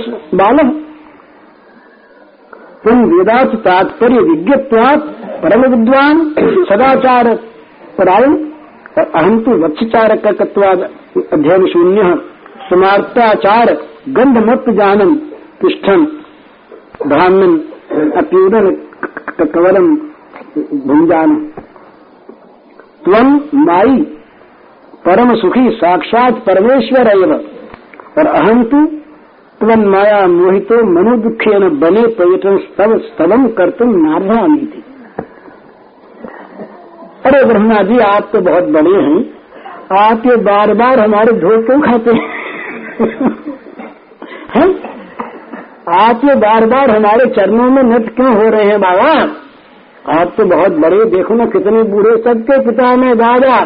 तुम 2.83 3.03
वेदात 3.05 3.55
तात्पर्य 3.65 4.21
विज्ञत्वात 4.21 5.03
परम 5.43 5.61
विद्वान 5.67 6.23
सदाचार 6.69 7.33
परायण 7.97 8.33
और 8.97 9.05
अहम 9.05 9.39
तु 9.39 9.51
वत्सचारकत्वाद 9.57 10.89
अध्ययन 11.33 11.65
शून्य 11.67 12.15
समार्ताचार 12.69 13.73
गंधमत 14.09 14.69
जानम 14.77 15.15
तिष्ठन। 15.61 16.05
ब्राह्मण 17.07 17.51
अप्यूदन 18.17 18.69
कवलम 19.53 19.87
भुंजान। 20.83 21.35
त्वम 23.05 23.29
माई 23.61 23.95
परम 25.05 25.33
सुखी 25.35 25.69
साक्षात 25.73 26.33
परमेश्वर 26.45 27.07
एव। 27.07 27.23
और 27.23 28.27
अहम 28.27 28.63
तु 28.63 28.85
त्वन 29.61 29.85
माया 29.87 30.21
मोहितो 30.27 30.77
मनु 30.85 31.17
दुखे 31.19 31.57
न 31.59 31.69
बने 31.79 32.05
पर्यटन 32.15 32.57
स्तव 32.59 32.97
स्तवम 32.99 33.47
कर 33.57 33.69
तुम 33.79 33.89
नार्भामी 33.97 34.65
थी 34.65 34.83
अरे 37.25 37.43
ब्रह्मा 37.45 37.81
जी, 37.83 37.97
आप 37.99 38.29
तो 38.33 38.39
बहुत 38.41 38.63
बड़े 38.69 38.95
हैं। 39.01 39.19
आप 39.97 40.25
ये 40.25 40.35
बार 40.43 40.73
बार 40.73 40.99
हमारे 40.99 41.33
धो 41.39 41.51
क्यों 41.63 41.79
खाते 41.81 42.11
हैं? 44.51 44.67
आप 45.89 46.21
ये 46.25 46.35
बार 46.35 46.65
बार 46.65 46.91
हमारे 46.91 47.25
चरणों 47.25 47.71
में 47.71 47.83
नृत्य 47.83 48.11
क्यों 48.11 48.35
हो 48.35 48.49
रहे 48.49 48.63
हैं 48.63 48.81
बाबा? 48.81 49.09
आप 50.19 50.33
तो 50.37 50.45
बहुत 50.45 50.71
बड़े, 50.71 51.05
देखो 51.05 51.33
ना 51.33 51.45
कितने 51.45 51.83
बूढ़े, 51.83 52.17
सबके 52.17 52.65
पिता 52.65 52.95
में 52.95 53.17
दादा। 53.17 53.65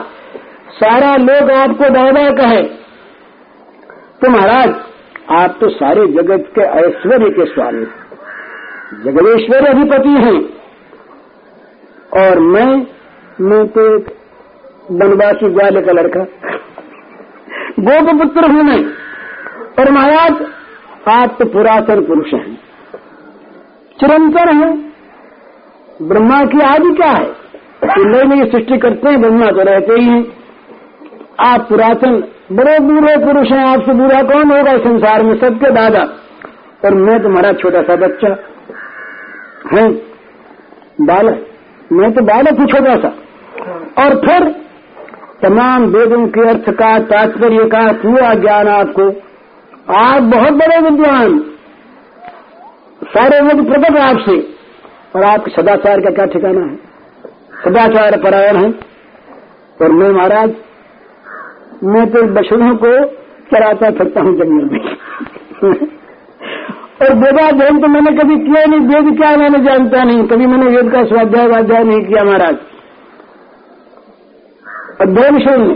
सारा 0.71 1.15
लोग 1.15 1.51
आपको 1.51 1.89
दादा 1.89 2.29
कहे। 2.29 2.63
तो 4.21 4.29
महाराज, 4.29 4.75
आप 5.31 5.57
तो 5.61 5.69
सारे 5.69 6.07
जगत 6.07 6.51
के 6.55 6.61
ऐश्वर्य 6.61 7.29
के 7.29 7.45
स्वामी 7.45 7.85
जगदेश्वर 9.03 9.65
अधिपति 9.65 10.09
हैं। 10.09 10.57
और 12.23 12.39
मैं 12.39 12.87
मैं 13.41 13.67
तो 13.67 13.95
एक 13.95 14.05
बनवासी 14.91 15.49
ग्वाल 15.49 15.81
का 15.81 15.91
लड़का। 15.91 16.19
गोप 17.79 18.21
पुत्र 18.21 18.51
हूँ 18.51 18.63
मैं। 18.63 18.85
और 19.79 19.91
महाराज 19.91 20.45
आप 21.09 21.35
तो 21.39 21.45
पुरातन 21.45 22.01
पुरुष 22.01 22.33
हैं। 22.33 22.55
चिरंतर 23.99 24.53
हैं। 24.53 24.93
ब्रह्मा 26.01 26.45
की 26.45 26.59
आदि 26.59 26.95
क्या 26.95 27.11
है? 27.11 27.35
नई 27.83 28.23
नई 28.23 28.51
सृष्टि 28.51 28.77
करते 28.77 29.09
हैं, 29.09 29.21
ब्रह्मा 29.21 29.45
तो 29.45 29.61
रहते 29.61 29.93
ही 29.93 30.05
हैं। 30.05 30.25
आप 31.39 31.61
पुरातन, 31.69 32.23
बड़े 32.51 32.79
बूढ़े 32.79 33.17
पुरुष 33.17 33.51
हैं, 33.51 33.65
आपसे 33.65 33.93
बुरा 33.93 34.21
कौन 34.21 34.57
होगा 34.57 34.77
संसार 34.77 35.23
में? 35.23 35.37
सबके 35.37 35.71
दादा। 35.71 36.07
और 36.85 36.93
मैं 36.93 37.23
तुम्हारा 37.23 37.51
छोटा 37.53 37.81
सा 37.81 37.95
बच्चा 37.95 38.29
है। 39.73 39.89
बालक, 41.01 41.47
मैं 41.91 42.11
तो 42.13 42.21
बालक 42.21 42.59
हूँ 42.59 42.67
छोटा 42.67 42.95
सा 42.95 43.07
और 44.03 44.15
फिर, 44.15 44.43
तमाम 45.41 45.85
वेदों 45.85 46.27
के 46.27 46.49
अर्थ 46.49 46.69
का 46.69 46.99
तात्पर्य 46.99 47.65
का 47.65 47.91
पूरा 47.91 48.33
ज्ञान 48.33 48.67
आपको। 48.67 49.26
आप 49.91 50.23
बहुत 50.23 50.53
बड़े 50.53 50.81
विद्वान। 50.81 51.39
सारे 53.03 53.39
लोग 53.39 53.67
प्रकट 53.67 53.97
आपसे। 53.97 54.55
और 55.15 55.23
आपके 55.23 55.51
सदाचार 55.51 55.99
का 55.99 56.09
क्या 56.09 56.25
ठिकाना 56.25 56.61
है? 56.61 56.75
सदाचार 57.63 58.21
परायण 58.21 58.55
है। 58.55 58.71
और 59.81 59.91
मैं 59.91 60.09
महाराज, 60.09 60.53
मैं 61.83 62.11
तो 62.11 62.21
बछड़ों 62.21 62.75
को 62.75 63.05
चराता 63.51 63.91
फिरता 63.91 64.21
हूँ 64.21 64.33
जंगल 64.33 64.65
में। 64.65 64.79
और 67.01 67.15
वेदाध्ययन 67.15 67.81
तो 67.81 67.87
मैंने 67.87 68.11
कभी 68.11 68.39
किया 68.39 68.65
नहीं, 68.65 68.79
वेद 68.79 69.17
क्या 69.17 69.37
मैंने 69.37 69.59
जानता 69.59 70.03
नहीं। 70.03 70.27
कभी 70.27 70.45
मैंने 70.45 70.65
वेद 70.65 70.91
का 70.91 71.03
स्वाध्याय 71.03 71.47
वाध्याय 71.47 71.83
नहीं 71.83 72.05
किया 72.05 72.23
महाराज। 72.23 72.57
अध्ययन 75.01 75.39
शून्य। 75.39 75.73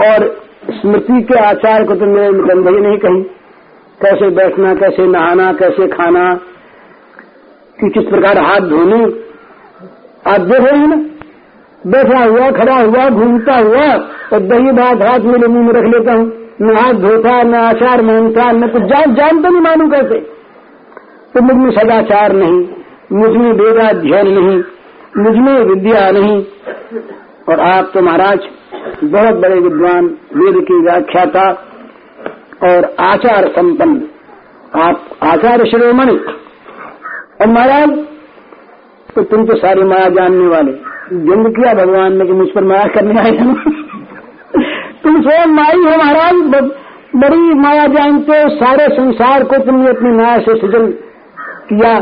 और 0.00 0.41
स्मृति 0.70 1.22
के 1.22 1.38
आचार 1.38 1.84
को 1.84 1.94
तो 1.94 2.06
मेरे 2.06 2.32
निबंध 2.32 2.68
ही 2.68 2.80
नहीं 2.80 2.98
कहीं। 2.98 3.22
कैसे 4.02 4.30
बैठना, 4.30 4.74
कैसे 4.74 5.06
नहाना, 5.06 5.52
कैसे 5.52 5.86
खाना, 5.88 6.34
कि 7.80 7.90
किस 7.90 8.04
प्रकार 8.04 8.38
हाथ 8.38 8.60
धोने। 8.60 9.04
आप 10.32 10.40
देख 10.40 10.60
रहे 10.60 10.78
हैं 10.78 10.86
ना? 10.86 10.96
बैठा 11.86 12.24
हुआ, 12.24 12.50
खड़ा 12.50 12.74
हुआ, 12.74 13.10
घूमता 13.10 13.56
हुआ, 13.56 13.86
और 14.32 14.38
दही 14.38 14.72
भात 14.72 15.02
हाथ 15.02 15.18
मेरे 15.18 15.46
मुँह 15.46 15.66
में 15.66 15.72
रख 15.72 15.84
लेता 15.84 16.12
हूँ। 16.12 16.32
न 16.62 16.76
हाथ 16.76 16.92
धोता, 16.92 17.42
न 17.42 17.54
आचार 17.54 18.02
मानता 18.02 18.52
न 18.52 18.68
कुछ। 18.68 18.82
जान 18.82 19.14
जानते 19.14 19.48
नहीं 19.48 19.60
मानू 19.60 19.90
कैसे? 19.90 20.18
तो 21.34 21.40
मुझमें 21.40 21.70
सदाचार 21.70 22.32
नहीं, 22.32 22.68
मुझमें 23.12 23.52
वेदाध्ययन 23.52 24.28
नहीं, 24.28 24.62
मुझमें 25.18 25.64
विद्या 25.64 26.10
नहीं। 26.10 26.44
और 27.48 27.60
आप 27.60 27.90
तो 27.94 28.00
महाराज 28.00 28.38
बहुत 29.04 29.34
बड़े 29.34 29.60
विद्वान 29.60 30.06
वेद 30.36 30.64
की 30.64 30.82
व्याख्याता 30.82 31.50
और 32.62 32.96
आचार 33.00 33.48
संपन्न। 33.48 34.02
आप 34.80 35.04
आचार्य 35.22 35.70
शिरोमणि 35.70 36.24
और 37.40 37.46
महाराज 37.46 37.90
तो 39.14 39.22
तुम 39.22 39.46
तो 39.46 39.56
सारी 39.56 39.82
माया 39.82 40.08
जानने 40.08 40.46
वाले। 40.46 40.72
जन्म 41.12 41.50
किया 41.50 41.74
भगवान 41.74 42.16
ने 42.16 42.26
कि 42.26 42.32
मुझ 42.32 42.48
पर 42.48 42.64
माया 42.64 42.84
करने 42.84 43.20
आए 43.20 43.30
हैं। 43.30 43.54
तुम 45.02 45.22
स्वयं 45.22 45.46
माई 45.46 45.76
हो 45.76 45.96
महाराज। 45.96 46.70
बड़ी 47.16 47.54
माया 47.54 47.86
जानते 47.86 48.32
हो, 48.32 48.48
सारे 48.48 48.88
संसार 48.88 49.44
को 49.44 49.56
तुमने 49.58 49.90
अपनी 49.90 50.10
माया 50.10 50.38
से 50.38 50.60
सृजन 50.60 50.90
किया 51.72 51.98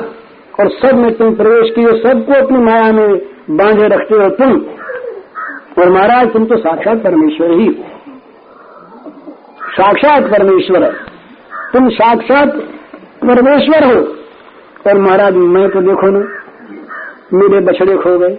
और 0.61 0.69
सब 0.69 0.95
में 0.95 1.15
तुम 1.15 1.35
प्रवेश 1.35 1.73
किए, 1.75 1.87
सबको 1.87 2.47
अपनी 2.47 2.59
माया 2.59 2.93
में 2.93 3.19
बांधे 3.51 3.89
रखते 3.89 4.15
हो 4.15 4.29
तुम। 4.29 4.65
और 5.79 5.91
महाराज, 5.91 6.33
तुम 6.33 6.45
तो 6.45 6.57
साक्षात 6.57 6.99
परमेश्वर 6.99 7.51
ही 7.51 7.67
हो। 7.67 7.73
साक्षात 9.71 10.23
परमेश्वर 10.23 10.87
तुम 11.73 11.89
साक्षात 11.89 12.49
परमेश्वर 13.25 13.85
हो। 13.85 14.01
और 14.87 14.99
महाराज, 14.99 15.35
मैं 15.35 15.69
तो 15.71 15.81
देखो 15.81 16.11
ना, 16.11 16.21
मेरे 17.33 17.61
बछड़े 17.61 17.97
खो 17.97 18.19
गए। 18.19 18.39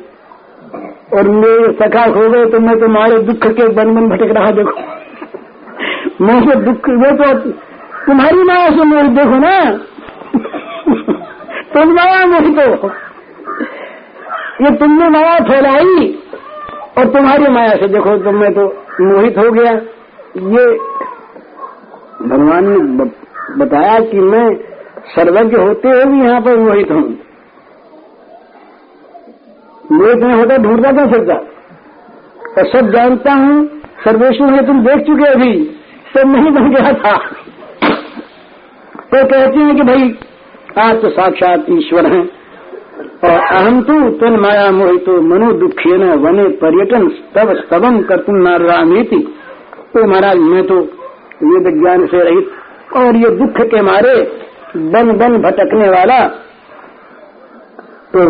और 1.13 1.27
मेरे 1.29 1.71
सखा 1.73 2.05
खो 2.07 2.29
गए 2.29 2.45
तो 2.45 2.59
मैं 2.59 2.79
तुम्हारे 2.79 3.19
दुख 3.19 3.47
के 3.47 3.67
बन 3.69 3.93
बन 3.95 4.09
भटक 4.09 4.33
रहा 4.37 4.51
देखो। 4.51 4.79
मैं 6.21 6.41
तो 6.45 6.55
दुख 6.61 6.89
वो 6.99 7.11
तो 7.17 7.33
तुम्हारी 8.05 8.43
माया 8.43 8.69
से 8.69 8.83
मैं 8.85 9.13
देखो 9.15 9.37
ना। 9.37 9.53
तुम 11.73 11.93
माया 11.93 12.23
नहीं 12.25 12.53
तो 12.53 12.87
ये 14.63 14.71
तुमने 14.75 15.09
माया 15.09 15.37
फैलाई। 15.39 16.07
और 16.97 17.05
तुम्हारी 17.05 17.47
माया 17.47 17.75
से 17.75 17.87
देखो 17.87 18.17
तो 18.17 18.31
मैं 18.31 18.53
तो 18.53 18.65
मोहित 19.01 19.37
हो 19.37 19.51
गया। 19.51 19.71
ये 20.51 20.65
भगवान 22.27 22.67
ने 22.69 23.05
बताया 23.57 23.99
कि 23.99 24.19
मैं 24.19 24.45
सर्वज्ञ 25.15 25.57
होते 25.57 25.89
हुए 25.89 26.05
भी 26.05 26.23
यहाँ 26.25 26.41
पर 26.41 26.57
मोहित 26.57 26.91
हूँ। 26.91 27.03
मोहित 29.91 30.17
नहीं 30.17 30.33
होता, 30.33 30.57
ढूंढता 30.57 30.91
क्या 30.91 31.05
सकता 31.07 31.35
और 32.51 32.67
सब 32.67 32.91
जानता 32.91 33.33
हूँ, 33.33 33.55
सर्वेश्वर 34.03 34.51
ने 34.51 34.61
तुम 34.67 34.83
देख 34.85 35.05
चुके 35.07 35.25
अभी 35.25 35.53
सब 36.13 36.27
नहीं 36.27 36.51
बन 36.51 36.69
गया 36.69 36.93
था। 36.93 37.15
तो 39.11 39.23
कहते 39.25 39.59
हैं 39.59 39.75
कि 39.75 39.83
भाई, 39.83 40.13
आप 40.79 41.01
तो 41.01 41.09
साक्षात 41.09 41.65
ईश्वर 41.69 42.05
हैं। 42.05 42.40
और 43.23 43.31
अहम 43.31 43.81
तो 43.81 43.93
तन 44.17 44.39
माया 44.39 44.69
मोहितो 44.71 45.21
मनो 45.23 45.51
दुखी 45.59 45.97
न 45.97 46.13
वने 46.19 46.47
पर्यटन 46.57 47.07
तब 47.35 47.53
स्तवम 47.57 48.01
कर 48.01 48.21
तुम 48.21 48.35
नारामीति 48.39 49.19
तो 49.93 50.05
महाराज, 50.07 50.37
मैं 50.37 50.63
तो 50.67 50.75
ये 51.43 51.59
विज्ञान 51.61 52.05
से 52.07 52.23
रहित 52.23 52.95
और 52.95 53.15
ये 53.15 53.29
दुख 53.37 53.61
के 53.67 53.81
मारे 53.81 54.13
बन 54.91 55.11
बन 55.17 55.37
भटकने 55.41 55.89
वाला। 55.89 56.19
तो 58.13 58.25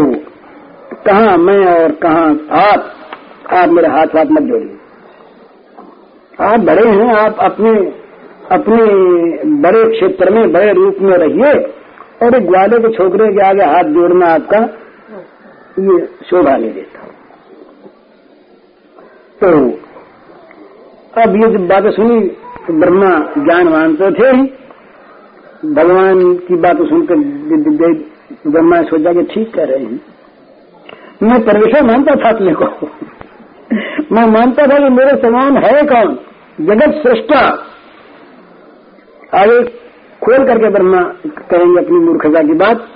कहा 1.05 1.36
मैं 1.38 1.59
और 1.65 1.91
कहा 2.03 2.24
आप? 2.61 2.91
आप 3.53 3.69
मेरे 3.69 3.88
हाथ 3.88 4.15
हाथ 4.15 4.32
मत 4.32 4.43
जोड़िए। 4.43 4.78
आप 6.41 6.59
बड़े 6.59 6.88
हैं, 6.88 7.13
आप 7.15 7.39
अपने 7.41 7.72
अपने 8.51 8.78
बड़े 9.61 9.84
क्षेत्र 9.91 10.34
में, 10.34 10.51
बड़े 10.51 10.72
रूप 10.74 10.97
में 11.01 11.13
रहिए। 11.17 11.53
और 12.22 12.36
एक 12.36 12.45
ग्वाले 12.45 12.80
के 12.80 12.89
छोकरे 12.93 13.28
के 13.28 13.41
आगे 13.41 13.63
हाथ 13.63 13.84
जोड़ना 13.84 14.28
आपका, 14.28 14.57
ये 15.80 16.05
शोभा 16.30 16.55
नहीं 16.57 16.74
देता। 16.74 16.99
तो 19.41 19.51
अब 21.22 21.36
ये 21.36 21.47
जब 21.51 21.67
बातें 21.67 21.91
सुनी 21.91 22.19
तो 22.67 22.74
ब्रह्मा 22.80 23.09
ज्ञानवान 23.38 23.95
तो 23.95 24.11
थे 24.11 24.28
ही। 24.38 24.43
भगवान 25.74 26.34
की 26.36 26.55
बात 26.55 26.78
सुनकर 26.78 27.15
ब्रह्मा 28.47 28.80
ने 28.80 28.88
सोचा 28.88 29.13
कि 29.13 29.24
ठीक 29.24 29.53
कह 29.53 29.63
रहे 29.63 29.80
हैं। 29.80 30.01
मैं 31.24 31.45
परमेश्वर 31.45 31.84
मानता 31.84 32.15
था 32.15 32.30
अपने 32.30 32.53
को। 32.53 32.65
मैं 34.15 34.26
मानता 34.28 34.65
था 34.67 34.78
कि 34.78 34.89
मेरे 34.89 35.11
समान 35.22 35.57
है 35.57 35.84
कौन? 35.84 36.19
जगत 36.61 37.03
सृष्टा। 37.03 37.41
आगे 39.34 39.81
खोल 40.26 40.45
करके 40.47 40.69
ब्रह्मा 40.69 41.01
कहेंगे 41.28 41.86
अपनी 41.86 41.99
मूर्खता 41.99 42.43
की 42.43 42.53
बात, 42.53 42.88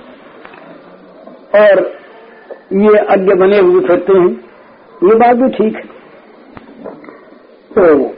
और 1.54 1.80
ये 2.72 2.98
अज्ञ 2.98 3.34
बने 3.34 3.58
हुए 3.58 3.80
फिरते 3.80 4.18
हैं, 4.18 4.28
ये 5.04 5.14
बात 5.14 5.36
भी 5.36 5.48
ठीक 5.48 5.76
है। 5.76 5.82
तो 7.70 8.14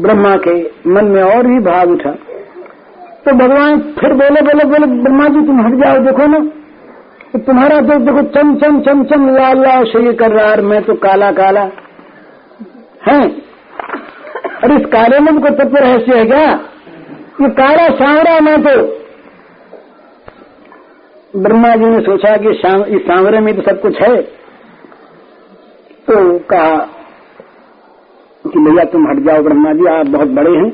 ब्रह्मा 0.00 0.36
के 0.36 0.54
मन 0.86 1.04
में 1.04 1.22
और 1.22 1.46
भी 1.46 1.58
भाव 1.60 1.90
उठा। 1.90 2.10
तो 3.24 3.32
भगवान 3.32 3.80
फिर 3.80 4.12
बोले 4.12 4.40
बोले 4.40 4.64
बोले, 4.64 4.86
ब्रह्मा 5.02 5.28
जी, 5.28 5.46
तुम 5.46 5.60
हट 5.60 5.74
जाओ, 5.74 5.98
देखो 5.98 6.26
ना। 6.26 6.38
तो 7.32 7.38
तुम्हारा 7.38 7.80
तो 7.80 7.98
देखो, 7.98 8.22
चम 8.22 8.54
चम 8.56 8.80
चम 8.80 9.04
चम, 9.04 9.28
लाल 9.36 9.60
लाल 9.60 9.84
शरीर 9.84 10.12
कर 10.12 10.30
रहा 10.30 10.50
है 10.50 10.62
मैं 10.62 10.82
तो 10.82 10.94
काला 10.94 11.32
काला। 11.32 11.68
है? 13.08 13.20
और 14.64 14.72
इस 14.72 14.86
काले 14.86 15.18
में 15.18 15.40
कोई 15.40 15.50
तत्व 15.50 15.76
रहस्य 15.76 16.18
है 16.18 16.24
क्या? 16.26 16.60
ये 17.32 17.48
काला 17.50 17.86
सांवरा 17.96 18.38
मैं 18.40 18.56
तो 18.62 18.72
ब्रह्मा 21.34 21.74
जी 21.76 21.84
ने 21.84 22.00
सोचा 22.00 22.36
कि 22.36 22.50
इस 22.96 23.02
सांवरे 23.02 23.40
में 23.40 23.54
तो 23.56 23.62
सब 23.62 23.80
कुछ 23.80 24.00
है। 24.02 24.16
तो 26.08 26.16
कहा 26.50 26.74
कि 28.44 28.58
भैया 28.58 28.84
तुम 28.84 29.06
हट 29.08 29.22
जाओ 29.26 29.42
ब्रह्मा 29.42 29.72
जी, 29.72 29.86
आप 29.86 30.06
बहुत 30.06 30.28
बड़े 30.30 30.52
हैं। 30.52 30.70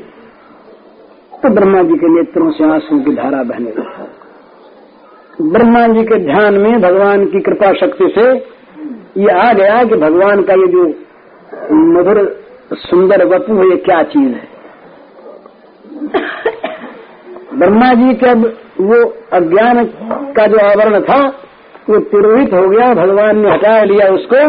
तो 1.42 1.48
ब्रह्मा 1.48 1.82
जी 1.82 1.94
के 1.94 2.08
नेत्रों 2.14 2.50
से 2.50 2.64
आँसू 2.64 2.98
की 3.00 3.14
धारा 3.14 3.42
बहने 3.42 3.70
लगी। 3.70 5.50
ब्रह्मा 5.50 5.86
जी 5.88 6.04
के 6.04 6.18
ध्यान 6.24 6.58
में 6.58 6.80
भगवान 6.80 7.24
की 7.26 7.40
कृपा 7.40 7.72
शक्ति 7.76 8.12
से 8.14 8.26
ये 9.22 9.30
आ 9.38 9.52
गया 9.52 9.82
कि 9.84 9.96
भगवान 9.96 10.42
का 10.42 10.54
ये 10.54 10.68
जो 10.68 10.82
मधुर, 11.92 12.18
सुंदर 12.72 13.24
वपु 13.26 13.54
है, 13.54 13.70
ये 13.70 13.76
क्या 13.76 14.02
चीज़ 14.08 14.32
है? 14.32 14.46
ब्रह्मा 17.58 17.92
जी 17.94 18.14
के 18.14 18.32
वो 18.84 19.14
अज्ञान 19.32 19.84
का 20.36 20.46
जो 20.46 20.58
आवरण 20.58 21.00
था, 21.00 21.26
वो 21.90 21.98
तिरोहित 21.98 22.52
हो 22.54 22.68
गया, 22.68 22.94
भगवान 22.94 23.38
ने 23.38 23.50
हटा 23.50 23.82
लिया 23.84 24.08
उसको। 24.08 24.42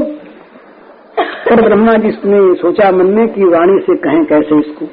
और 1.51 1.61
ब्रह्मा 1.61 1.93
जी 1.93 2.07
ने 2.07 2.55
सोचा 2.55 2.91
मन 2.91 3.05
में 3.05 3.27
कि 3.27 3.43
वाणी 3.43 3.79
से 3.79 3.95
कहें 3.95 4.25
कैसे 4.25 4.59
इसको? 4.59 4.85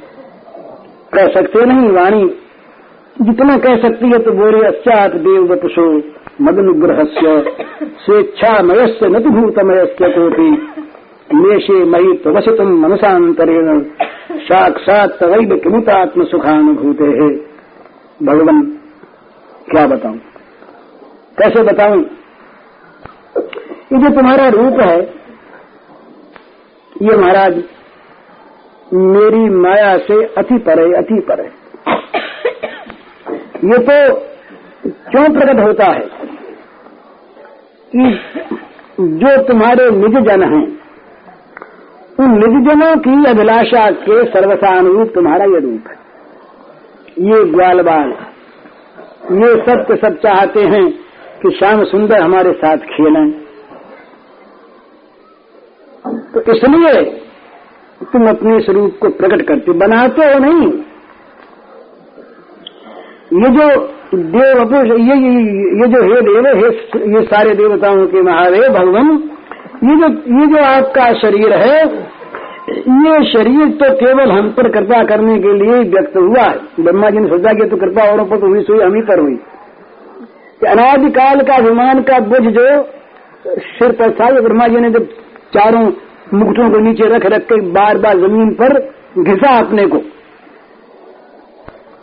कह 1.15 1.27
सकते 1.27 1.65
नहीं 1.65 1.89
वाणी। 1.89 2.41
जितना 3.23 3.57
कह 3.57 3.77
सकती 3.77 4.07
है 4.07 4.19
तो 4.19 4.33
बोले 4.33 4.67
अश्चात 4.67 5.15
देव 5.17 5.53
वपुषो 5.53 6.03
मदनुग्रह 6.43 7.05
स्वेच्छामय 8.05 8.87
से 8.87 9.09
न 9.09 9.19
भूतमयस्य 9.19 10.09
कोटि 10.09 10.51
मई 11.85 12.13
तुम 12.57 12.69
मनसांतरेण 12.83 13.81
साक्षात 14.37 15.17
तवैव 15.21 15.57
किमुतात्म 15.57 16.25
सुखानुभूते 16.25 17.05
है 17.05 17.56
भगवान, 18.21 18.61
क्या 19.71 19.87
बताऊँ? 19.87 20.19
कैसे 21.39 21.63
बताऊँ? 21.63 21.99
ये 23.93 23.99
जो 23.99 24.11
तुम्हारा 24.11 24.49
रूप 24.49 24.81
है, 24.81 25.01
ये 27.03 27.17
महाराज, 27.17 27.57
मेरी 28.93 29.49
माया 29.51 29.97
से 29.99 30.17
अति 30.39 30.59
पर 30.59 30.81
अति 30.95 31.21
पर। 31.21 31.43
ये 33.65 33.79
तो 33.79 33.99
क्यों 35.11 35.27
प्रकट 35.33 35.61
होता 35.61 35.87
है 35.87 36.09
कि 37.93 38.09
जो 39.01 39.37
तुम्हारे 39.43 39.91
निज 39.91 40.19
जन 40.29 40.43
हैं, 40.45 40.65
उन 42.21 42.35
निज 42.39 42.59
जनों 42.69 42.97
की 42.97 43.25
अभिलाषा 43.31 43.91
के 43.91 44.25
सर्वसानुरूप 44.25 45.13
तुम्हारा 45.15 45.45
ये 45.45 45.61
रूप 45.61 45.89
है। 45.89 46.06
ये 47.17 47.45
ग्वाल 47.51 47.81
बाल 47.83 48.09
ये 49.35 49.55
सब 49.65 49.83
के 49.83 49.97
सब 49.97 50.17
चाहते 50.23 50.63
हैं 50.73 50.87
कि 51.43 51.51
श्याम 51.51 51.83
सुंदर 51.85 52.21
हमारे 52.21 52.53
साथ 52.55 52.85
खेलें। 52.89 53.31
तो 56.35 56.41
इसलिए 56.53 57.03
तुम 58.13 58.29
अपने 58.29 58.59
स्वरूप 58.61 58.99
को 59.03 59.09
प्रकट 59.19 59.43
करते 59.49 59.73
बनाते 59.79 60.27
हो 60.27 60.39
नहीं। 60.39 60.67
ये 63.35 63.51
जो 63.51 63.69
देव 64.15 64.75
ये, 64.75 65.17
ये 65.17 65.17
ये 65.81 65.87
जो 65.87 66.03
हे 66.05 66.21
देव 66.23 66.47
हे 66.57 66.69
ये 67.15 67.23
सारे 67.27 67.55
देवताओं 67.55 68.07
के 68.07 68.23
महादेव 68.23 68.69
भगवान 68.75 69.09
ये 69.85 69.97
जो 69.97 70.09
ये 70.35 70.47
जो 70.47 70.63
आपका 70.65 71.13
शरीर 71.21 71.55
है 71.55 71.81
ये 72.69 73.19
शरीर 73.25 73.69
तो 73.81 73.93
केवल 73.97 74.31
हम 74.31 74.49
पर 74.53 74.69
कृपा 74.71 75.03
करने 75.05 75.35
के 75.41 75.53
लिए 75.55 75.75
ही 75.75 75.89
व्यक्त 75.91 76.17
हुआ 76.17 76.43
है। 76.43 76.85
ब्रह्मा 76.85 77.11
जी 77.11 77.19
ने 77.19 77.29
सोचा 77.29 77.53
कि 77.53 77.69
तो 77.69 77.77
कृपा 77.77 78.07
औरों 78.13 78.25
पर 78.27 78.41
तो 78.41 78.47
हुई 78.47 78.63
सोई 78.63 78.81
हम 78.81 78.95
ही 78.95 79.03
पर 79.03 79.21
हुई। 79.21 79.37
अनादिकाल 80.67 81.41
का 81.43 81.57
अभिमान 81.57 82.03
का 82.03 82.19
बुझ 82.27 82.43
जो 82.49 82.65
सिर 83.71 83.93
पर 83.93 84.11
था 84.13 84.31
ब्रह्मा 84.41 84.67
जी 84.69 84.81
ने 84.81 84.91
जब 84.91 85.07
चारों 85.55 85.85
मुकुटों 86.35 86.69
को 86.71 86.79
नीचे 86.81 87.09
रख 87.09 87.27
रख 87.29 87.43
के 87.45 87.61
बार 87.73 87.99
बार 87.99 88.19
ज़मीन 88.19 88.53
पर 88.55 88.79
घिसा 89.21 89.57
अपने 89.59 89.87
को, 89.87 90.03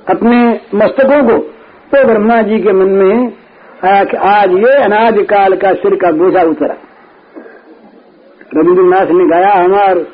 अपने 0.07 0.37
मस्तकों 0.75 1.21
को 1.23 1.37
तो 1.91 2.05
ब्रह्मा 2.05 2.41
जी 2.43 2.59
के 2.59 2.73
मन 2.73 2.89
में 2.93 3.33
आया 3.83 4.03
कि 4.03 4.17
आज 4.29 4.51
ये 4.59 4.75
अनादिकाल 4.83 5.55
का 5.57 5.73
सिर 5.75 5.95
का 5.97 6.11
बोझा 6.13 6.41
उतरा। 6.45 6.75
रविन्द्रनाथ 8.51 9.11
ने 9.11 9.25
गाया, 9.27 9.53
हमार 9.55 10.05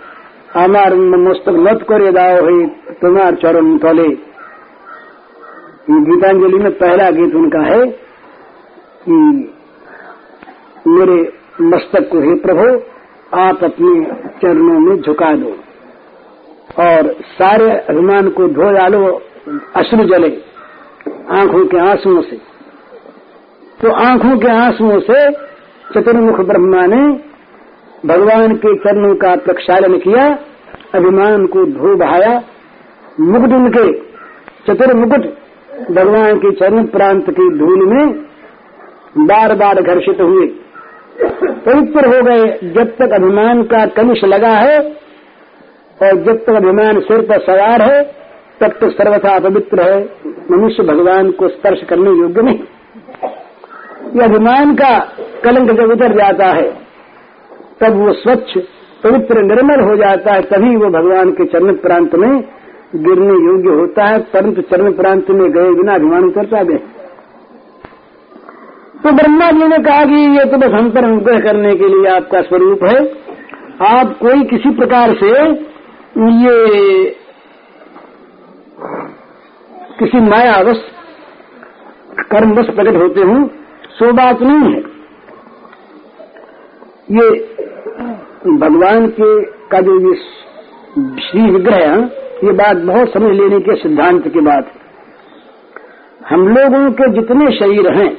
हमार 0.53 0.95
मस्तक 0.95 1.49
मत 1.49 1.85
करे 1.89 2.11
दाओ 2.11 2.45
है 2.45 2.67
तुम्हार 2.93 3.35
चरण 3.35 3.77
तले 3.77 4.07
गीतांजलि 5.91 6.57
में 6.57 6.71
पहला 6.71 7.09
गीत 7.11 7.35
उनका 7.35 7.59
है 7.59 7.85
कि 9.05 9.13
मेरे 10.87 11.33
मस्तक 11.61 12.09
को 12.11 12.19
हे 12.19 12.35
प्रभु 12.35 12.67
आप 13.37 13.63
अपने 13.63 14.05
चरणों 14.41 14.79
में 14.79 15.01
झुका 15.01 15.33
दो। 15.35 15.55
और 16.79 17.15
सारे 17.21 17.71
अभिमान 17.71 18.29
को 18.29 18.47
धो 18.47 18.71
डालो, 18.71 19.21
अश्रु 19.75 20.03
जले 20.03 20.29
आँखों 21.29 21.65
के 21.65 21.77
आंसुओं 21.77 22.21
से। 22.21 22.37
तो 23.81 23.91
आँखों 23.91 24.37
के 24.37 24.47
आंसुओं 24.47 24.99
से 24.99 25.31
चतुर्मुख 25.93 26.39
ब्रह्मा 26.39 26.85
ने 26.85 27.28
भगवान 28.05 28.55
के 28.55 28.75
चरणों 28.75 29.15
का 29.15 29.35
प्रक्षालन 29.35 29.97
किया, 29.97 30.25
अभिमान 30.95 31.45
को 31.45 31.65
धो 31.65 31.95
बहाया। 31.95 32.43
मुकुट 33.19 33.53
उनके 33.53 33.91
चतुर्मुकुट 34.67 35.25
भगवान 35.91 36.37
के 36.37 36.51
चरण 36.51 36.85
प्रांत 36.85 37.29
की 37.29 37.49
धूल 37.57 37.85
में 37.87 38.13
बार 39.17 39.55
बार 39.55 39.81
घर्षित 39.81 40.21
हुए। 40.21 40.47
पवित्र 41.65 42.05
हो 42.07 42.23
गए, 42.23 42.59
जब 42.63 42.95
तक 42.95 43.13
अभिमान 43.13 43.63
का 43.63 43.85
कनिश 43.85 44.23
लगा 44.23 44.49
है 44.49 44.79
और 45.97 46.15
जब 46.15 46.43
तक 46.45 46.53
अभिमान 46.53 46.99
सिर 46.99 47.21
पर 47.21 47.39
सवार 47.39 47.81
है, 47.81 48.03
तब 48.61 48.71
तो 48.71 48.89
सर्वथा 48.89 49.39
पवित्र 49.39 49.81
है। 49.81 50.01
मनुष्य 50.51 50.83
भगवान 50.83 51.31
को 51.31 51.47
स्पर्श 51.47 51.83
करने 51.89 52.11
योग्य 52.11 52.41
नहीं। 52.41 52.59
यह 54.15 54.23
अभिमान 54.25 54.75
का 54.75 54.99
कलंक 55.43 55.71
जब 55.71 55.91
उतर 55.91 56.13
जाता 56.13 56.45
है 56.45 56.88
तब 57.81 57.97
वो 57.97 58.13
स्वच्छ, 58.15 58.57
पवित्र, 59.03 59.41
निर्मल 59.43 59.81
हो 59.81 59.95
जाता 59.97 60.33
है, 60.33 60.41
तभी 60.45 60.75
वो 60.75 60.89
भगवान 60.91 61.31
के 61.33 61.45
चरण 61.47 61.75
प्रांत 61.79 62.15
में 62.15 62.31
गिरने 62.97 63.35
योग्य 63.41 63.75
होता 63.75 64.05
है, 64.05 64.19
परंतु 64.29 64.61
चरण 64.69 64.93
प्रांत 64.93 65.29
में 65.31 65.49
गए 65.51 65.73
बिना 65.75 65.93
अभिमान 65.95 66.23
उतरता 66.25 66.63
गए 66.63 66.81
तो 68.99 69.11
ब्रह्मा 69.13 69.49
जी 69.51 69.67
ने 69.67 69.77
कहा 69.83 70.05
कि 70.05 70.17
ये 70.33 70.43
तो 70.45 70.57
बस 70.57 70.73
हम 70.73 70.89
अनुग्रह 70.99 71.39
करने 71.41 71.73
के 71.75 71.87
लिए 71.89 72.07
आपका 72.11 72.41
स्वरूप 72.43 72.83
है। 72.83 72.97
आप 73.87 74.17
कोई 74.19 74.43
किसी 74.45 74.69
प्रकार 74.77 75.13
से 75.15 75.29
ये 76.39 76.55
किसी 79.99 80.19
मायावश, 80.23 80.81
कर्मवश 82.31 82.73
प्रकट 82.75 82.97
होते 82.97 83.21
हूँ, 83.23 83.39
सो 83.91 84.11
बात 84.13 84.41
नहीं 84.43 84.73
है। 84.73 84.81
ये 87.11 87.29
भगवान 87.99 89.07
के 89.07 89.29
का 89.67 89.79
जो 89.81 89.93
ये 89.99 90.15
श्री 91.21 91.41
विग्रह 91.51 91.95
ये 92.43 92.51
बात 92.51 92.77
बहुत 92.77 93.13
समझ 93.13 93.31
लेने 93.35 93.59
के 93.59 93.75
सिद्धांत 93.75 94.27
की 94.27 94.39
बात 94.39 94.71
हम 96.29 96.47
लोगों 96.47 96.91
के 96.91 97.09
जितने 97.13 97.51
शरीर 97.51 97.87
हैं, 97.93 98.11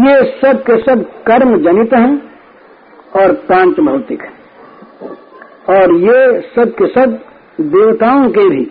ये 0.00 0.14
सब 0.40 0.62
के 0.62 0.76
सब 0.76 1.02
कर्म 1.22 1.56
जनित 1.64 1.94
हैं 1.94 2.12
और 3.16 3.32
पाँच 3.48 3.80
भौतिक 3.80 4.22
हैं। 4.22 4.32
और 5.68 5.94
ये 5.96 6.40
सब 6.56 6.72
के 6.72 6.86
सब 6.86 7.18
देवताओं 7.60 8.28
के 8.28 8.48
भी, 8.48 8.64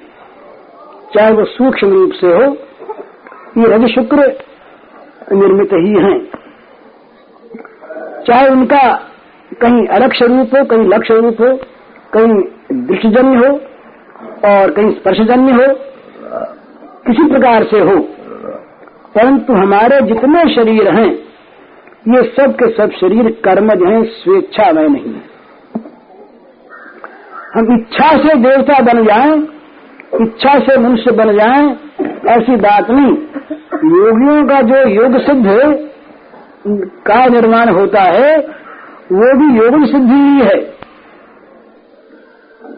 चाहे 1.13 1.31
वो 1.31 1.45
सूक्ष्म 1.45 1.89
रूप 1.89 2.11
से 2.11 2.27
हो, 2.27 2.43
ये 3.57 3.67
रवि 3.67 3.87
शुक्र 3.87 4.27
निर्मित 5.33 5.73
ही 5.73 5.93
हैं। 6.03 6.19
चाहे 8.23 8.49
उनका 8.49 8.81
कहीं 9.61 9.87
अलक्ष 9.87 10.21
रूप 10.21 10.55
हो, 10.55 10.63
कहीं 10.65 10.87
लक्ष्य 10.89 11.13
रूप 11.13 11.41
हो, 11.41 11.53
कहीं 12.13 12.85
दृष्टिजन्य 12.87 13.37
हो 13.37 13.51
और 14.49 14.71
कहीं 14.71 14.91
स्पर्शजन्य 14.91 15.51
हो, 15.53 15.73
किसी 17.07 17.29
प्रकार 17.29 17.63
से 17.63 17.79
हो। 17.79 17.97
परंतु 19.15 19.53
हमारे 19.53 20.01
जितने 20.01 20.43
शरीर 20.55 20.87
हैं, 20.89 21.09
ये 22.07 22.21
सब 22.31 22.53
के 22.53 22.69
सब 22.71 22.91
शरीर 22.91 23.29
कर्मज 23.45 23.83
हैं 23.83 24.03
स्वेच्छा 24.03 24.71
में 24.71 24.87
नहीं 24.89 25.13
है। 25.13 25.27
हम 27.53 27.73
इच्छा 27.75 28.09
से 28.17 28.35
देवता 28.37 28.79
बन 28.83 29.03
जाएँ, 29.05 29.35
इच्छा 30.21 30.53
से 30.59 30.77
मनुष्य 30.79 31.11
बन 31.11 31.35
जाए, 31.37 31.65
ऐसी 32.29 32.55
बात 32.55 32.91
नहीं। 32.91 33.11
योगियों 33.95 34.43
का 34.47 34.61
जो 34.61 34.87
योग 34.89 35.19
सिद्ध 35.19 35.45
का 37.07 37.25
निर्माण 37.25 37.69
होता 37.69 38.01
है 38.01 38.58
वो 39.11 39.37
भी 39.37 39.57
योग 39.57 39.85
सिद्धि 39.85 40.15
ही 40.15 40.41
है। 40.41 40.79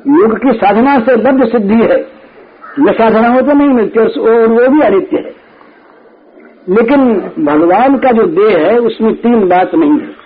योग 0.07 0.37
की 0.43 0.51
साधना 0.51 0.99
से 0.99 1.15
लब्ध 1.15 1.47
सिद्धि 1.47 1.83
है। 1.83 2.21
यह 2.79 2.91
साधना 2.91 3.27
हो 3.33 3.41
तो 3.41 3.53
नहीं 3.53 3.69
मिलती 3.69 3.99
और 3.99 4.47
वो 4.47 4.67
भी 4.67 4.81
अनित्य 4.81 5.17
है। 5.17 5.41
लेकिन 6.69 7.13
भगवान 7.39 7.97
का 7.97 8.11
जो 8.11 8.23
देह 8.23 8.57
है, 8.57 8.77
उसमें 8.77 9.15
तीन 9.15 9.47
बात 9.47 9.75
नहीं 9.75 9.91
है। 9.91 10.21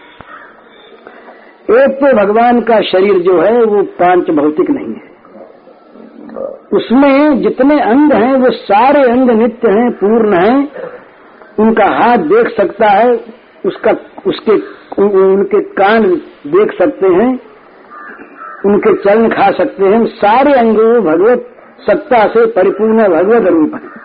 एक 1.84 1.92
तो 1.92 2.14
भगवान 2.14 2.62
का 2.62 2.82
शरीर 2.82 3.20
जो 3.20 3.42
है, 3.42 3.64
वो 3.64 3.84
पाँच 3.84 4.30
भौतिक 4.30 4.70
नहीं 4.70 4.94
है। 4.94 5.16
उसमें 6.74 7.42
जितने 7.42 7.80
अंग 7.80 8.14
हैं, 8.14 8.34
वो 8.34 8.52
सारे 8.52 9.12
अंग 9.12 9.30
नित्य 9.30 9.72
हैं, 9.72 9.92
पूर्ण 9.92 10.34
हैं। 10.34 10.70
उनका 11.60 11.86
हाथ 11.86 12.18
देख 12.18 12.58
सकता 12.58 12.88
है 12.88 13.18
उसका, 13.66 13.92
उसके 14.28 14.52
उनके 15.02 15.62
कान 15.62 16.04
देख 16.48 16.78
सकते 16.78 17.08
हैं, 17.08 17.40
उनके 18.66 18.94
चरण 18.94 19.30
खा 19.30 19.52
सकते 19.52 19.86
हैं, 19.86 20.06
सारे 20.06 20.54
अंगों 20.54 21.02
भगवत 21.02 21.50
सत्ता 21.82 22.28
से 22.28 22.46
परिपूर्ण 22.46 23.10
भगवत 23.10 23.48
रूप 23.48 23.74
है। 23.74 24.05